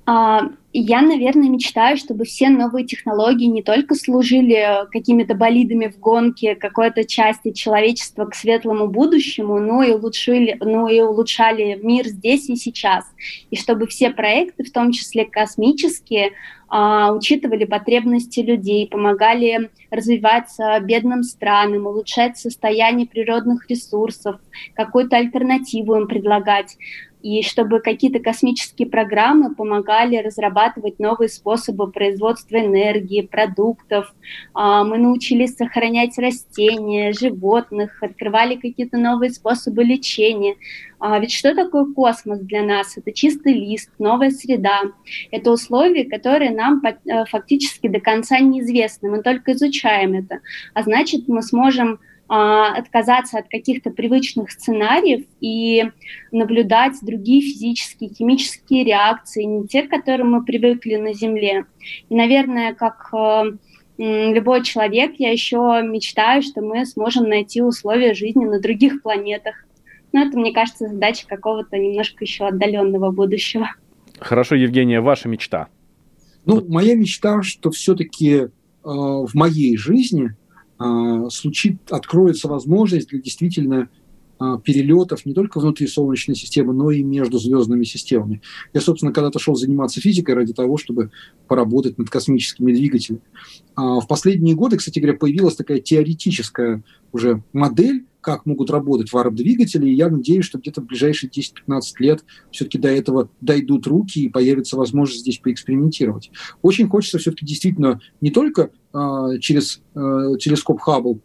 А, 0.05 0.41
я, 0.73 1.01
наверное, 1.01 1.49
мечтаю, 1.49 1.97
чтобы 1.97 2.25
все 2.25 2.49
новые 2.49 2.85
технологии 2.85 3.45
не 3.45 3.61
только 3.61 3.93
служили 3.93 4.87
какими-то 4.91 5.35
болидами 5.35 5.87
в 5.87 5.99
гонке 5.99 6.55
какой-то 6.55 7.03
части 7.03 7.51
человечества 7.51 8.25
к 8.25 8.33
светлому 8.33 8.87
будущему, 8.87 9.59
но 9.59 9.83
и, 9.83 9.91
улучшили, 9.91 10.57
но 10.59 10.87
и 10.87 11.01
улучшали 11.01 11.79
мир 11.81 12.07
здесь 12.07 12.49
и 12.49 12.55
сейчас. 12.55 13.05
И 13.51 13.57
чтобы 13.57 13.85
все 13.87 14.09
проекты, 14.09 14.63
в 14.63 14.71
том 14.71 14.91
числе 14.91 15.25
космические, 15.25 16.31
а, 16.73 17.11
учитывали 17.11 17.65
потребности 17.65 18.39
людей, 18.39 18.87
помогали 18.87 19.69
развиваться 19.91 20.79
бедным 20.79 21.21
странам, 21.23 21.85
улучшать 21.85 22.37
состояние 22.37 23.07
природных 23.07 23.69
ресурсов, 23.69 24.37
какую-то 24.73 25.17
альтернативу 25.17 25.95
им 25.95 26.07
предлагать 26.07 26.77
и 27.21 27.43
чтобы 27.43 27.79
какие-то 27.79 28.19
космические 28.19 28.87
программы 28.87 29.53
помогали 29.53 30.17
разрабатывать 30.17 30.99
новые 30.99 31.29
способы 31.29 31.91
производства 31.91 32.57
энергии, 32.57 33.21
продуктов. 33.21 34.13
А, 34.53 34.83
мы 34.83 34.97
научились 34.97 35.55
сохранять 35.55 36.17
растения, 36.17 37.13
животных, 37.13 38.01
открывали 38.01 38.55
какие-то 38.55 38.97
новые 38.97 39.31
способы 39.31 39.83
лечения. 39.83 40.55
А 40.99 41.17
ведь 41.19 41.33
что 41.33 41.55
такое 41.55 41.85
космос 41.93 42.39
для 42.41 42.61
нас? 42.61 42.97
Это 42.97 43.11
чистый 43.11 43.53
лист, 43.53 43.89
новая 43.97 44.29
среда. 44.29 44.81
Это 45.31 45.51
условия, 45.51 46.05
которые 46.05 46.51
нам 46.51 46.81
э, 46.83 47.25
фактически 47.25 47.87
до 47.87 47.99
конца 47.99 48.39
неизвестны. 48.39 49.09
Мы 49.09 49.23
только 49.23 49.53
изучаем 49.53 50.13
это. 50.13 50.41
А 50.73 50.83
значит, 50.83 51.27
мы 51.27 51.41
сможем 51.41 51.99
отказаться 52.33 53.39
от 53.39 53.49
каких-то 53.49 53.89
привычных 53.89 54.51
сценариев 54.51 55.25
и 55.41 55.83
наблюдать 56.31 56.93
другие 57.01 57.41
физические, 57.41 58.09
химические 58.09 58.85
реакции, 58.85 59.43
не 59.43 59.67
те, 59.67 59.83
к 59.83 59.89
которым 59.89 60.31
мы 60.31 60.45
привыкли 60.45 60.95
на 60.95 61.13
Земле. 61.13 61.65
И, 62.07 62.15
наверное, 62.15 62.73
как 62.73 63.09
э, 63.13 63.51
любой 63.97 64.63
человек, 64.63 65.15
я 65.17 65.29
еще 65.29 65.81
мечтаю, 65.83 66.41
что 66.41 66.61
мы 66.61 66.85
сможем 66.85 67.27
найти 67.27 67.61
условия 67.61 68.13
жизни 68.13 68.45
на 68.45 68.61
других 68.61 69.01
планетах. 69.01 69.65
Но 70.13 70.23
это, 70.23 70.39
мне 70.39 70.53
кажется, 70.53 70.87
задача 70.87 71.27
какого-то 71.27 71.77
немножко 71.77 72.23
еще 72.23 72.47
отдаленного 72.47 73.11
будущего. 73.11 73.71
Хорошо, 74.19 74.55
Евгения, 74.55 75.01
ваша 75.01 75.27
мечта? 75.27 75.67
Ну, 76.45 76.63
моя 76.69 76.95
мечта, 76.95 77.43
что 77.43 77.71
все-таки 77.71 78.33
э, 78.33 78.47
в 78.83 79.31
моей 79.33 79.75
жизни 79.75 80.31
случит, 81.29 81.77
откроется 81.91 82.47
возможность 82.47 83.09
для 83.09 83.19
действительно 83.21 83.89
а, 84.41 84.57
перелетов 84.57 85.23
не 85.27 85.35
только 85.35 85.59
внутри 85.59 85.85
Солнечной 85.85 86.35
системы, 86.35 86.73
но 86.73 86.89
и 86.89 87.03
между 87.03 87.37
звездными 87.37 87.83
системами. 87.83 88.41
Я, 88.73 88.81
собственно, 88.81 89.13
когда-то 89.13 89.37
шел 89.37 89.53
заниматься 89.53 90.01
физикой 90.01 90.33
ради 90.33 90.51
того, 90.51 90.77
чтобы 90.77 91.11
поработать 91.47 91.99
над 91.99 92.09
космическими 92.09 92.73
двигателями. 92.73 93.21
А, 93.75 93.99
в 93.99 94.07
последние 94.07 94.55
годы, 94.55 94.77
кстати 94.77 94.97
говоря, 94.97 95.15
появилась 95.15 95.55
такая 95.55 95.79
теоретическая 95.79 96.81
уже 97.11 97.43
модель, 97.53 98.05
как 98.21 98.45
могут 98.45 98.69
работать 98.69 99.11
варп-двигатели, 99.11 99.89
и 99.89 99.95
я 99.95 100.09
надеюсь, 100.09 100.45
что 100.45 100.59
где-то 100.59 100.81
в 100.81 100.85
ближайшие 100.85 101.29
10-15 101.29 101.81
лет 101.99 102.23
все-таки 102.51 102.77
до 102.77 102.89
этого 102.89 103.29
дойдут 103.41 103.87
руки 103.87 104.19
и 104.19 104.29
появится 104.29 104.77
возможность 104.77 105.21
здесь 105.21 105.39
поэкспериментировать. 105.39 106.31
Очень 106.61 106.87
хочется 106.87 107.17
все-таки 107.17 107.45
действительно 107.45 107.99
не 108.21 108.31
только 108.31 108.69
э, 108.93 109.39
через 109.39 109.81
э, 109.95 110.37
телескоп 110.39 110.79
Хаббл 110.79 111.19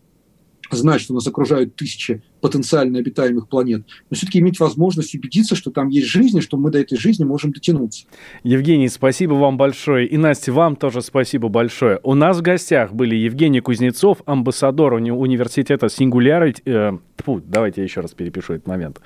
знать, 0.70 1.00
что 1.00 1.14
нас 1.14 1.26
окружают 1.26 1.76
тысячи 1.76 2.22
потенциально 2.46 3.00
обитаемых 3.00 3.48
планет, 3.48 3.84
но 4.08 4.14
все-таки 4.14 4.38
иметь 4.38 4.60
возможность 4.60 5.16
убедиться, 5.16 5.56
что 5.56 5.72
там 5.72 5.88
есть 5.88 6.06
жизнь, 6.06 6.38
и 6.38 6.40
что 6.40 6.56
мы 6.56 6.70
до 6.70 6.78
этой 6.78 6.96
жизни 6.96 7.24
можем 7.24 7.50
дотянуться. 7.50 8.06
Евгений, 8.44 8.88
спасибо 8.88 9.34
вам 9.34 9.56
большое. 9.56 10.06
И, 10.06 10.16
Настя, 10.16 10.52
вам 10.52 10.76
тоже 10.76 11.02
спасибо 11.02 11.48
большое. 11.48 11.98
У 12.04 12.14
нас 12.14 12.38
в 12.38 12.42
гостях 12.42 12.92
были 12.92 13.16
Евгений 13.16 13.60
Кузнецов, 13.60 14.18
амбассадор 14.26 14.94
уни- 14.94 15.10
университета 15.10 15.86
Singularity... 15.86 16.62
Э, 16.66 16.98
тьфу, 17.16 17.42
давайте 17.44 17.80
я 17.80 17.84
еще 17.84 18.00
раз 18.00 18.12
перепишу 18.12 18.54
этот 18.54 18.68
момент. 18.68 19.00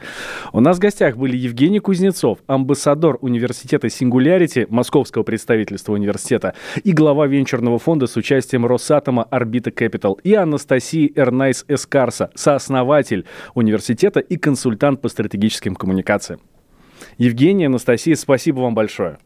У 0.53 0.61
нас 0.61 0.77
в 0.77 0.81
гостях 0.81 1.17
были 1.17 1.37
Евгений 1.37 1.79
Кузнецов, 1.79 2.41
амбассадор 2.47 3.19
университета 3.23 3.87
Singularity, 3.87 4.67
московского 4.69 5.23
представительства 5.23 5.95
университета, 5.95 6.55
и 6.85 6.93
глава 6.93 7.27
венчурного 7.27 7.79
фонда 7.79 8.07
с 8.07 8.17
участием 8.17 8.67
Росатома 8.67 9.23
Орбита 9.23 9.71
Capital, 9.71 10.19
и 10.23 10.35
Анастасия 10.35 11.11
Эрнайс 11.15 11.65
Эскарса, 11.69 12.31
сооснователь 12.35 13.25
университета 13.55 14.21
и 14.21 14.37
консультант 14.37 15.01
по 15.01 15.09
стратегическим 15.09 15.75
коммуникациям. 15.75 16.41
Евгения, 17.19 17.67
Анастасия, 17.67 18.15
спасибо 18.15 18.61
вам 18.61 18.75
большое. 18.75 19.19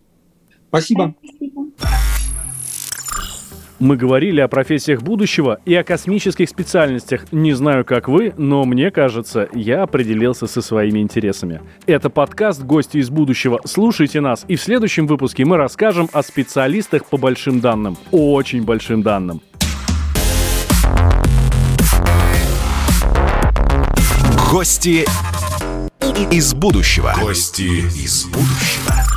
Спасибо. 0.69 1.15
Мы 3.81 3.97
говорили 3.97 4.41
о 4.41 4.49
профессиях 4.49 5.03
будущего 5.03 5.61
и 5.65 5.75
о 5.75 5.83
космических 5.83 6.49
специальностях. 6.49 7.31
Не 7.33 7.53
знаю, 7.55 7.85
как 7.85 8.09
вы, 8.09 8.33
но 8.37 8.65
мне 8.65 8.91
кажется, 8.91 9.49
я 9.53 9.83
определился 9.83 10.47
со 10.47 10.63
своими 10.63 11.01
интересами. 11.01 11.61
Это 11.85 12.09
подкаст 12.09 12.63
«Гости 12.63 12.99
из 12.99 13.11
будущего». 13.11 13.61
Слушайте 13.65 14.21
нас, 14.21 14.45
и 14.47 14.55
в 14.57 14.63
следующем 14.63 15.07
выпуске 15.07 15.45
мы 15.45 15.57
расскажем 15.57 16.09
о 16.13 16.23
специалистах 16.23 17.05
по 17.07 17.17
большим 17.17 17.61
данным. 17.61 17.99
Очень 18.13 18.65
большим 18.65 19.03
данным. 19.03 19.43
Гости 24.55 25.05
из 26.31 26.55
будущего. 26.55 27.13
Гости 27.21 27.63
из 27.63 28.27
будущего. 28.27 29.14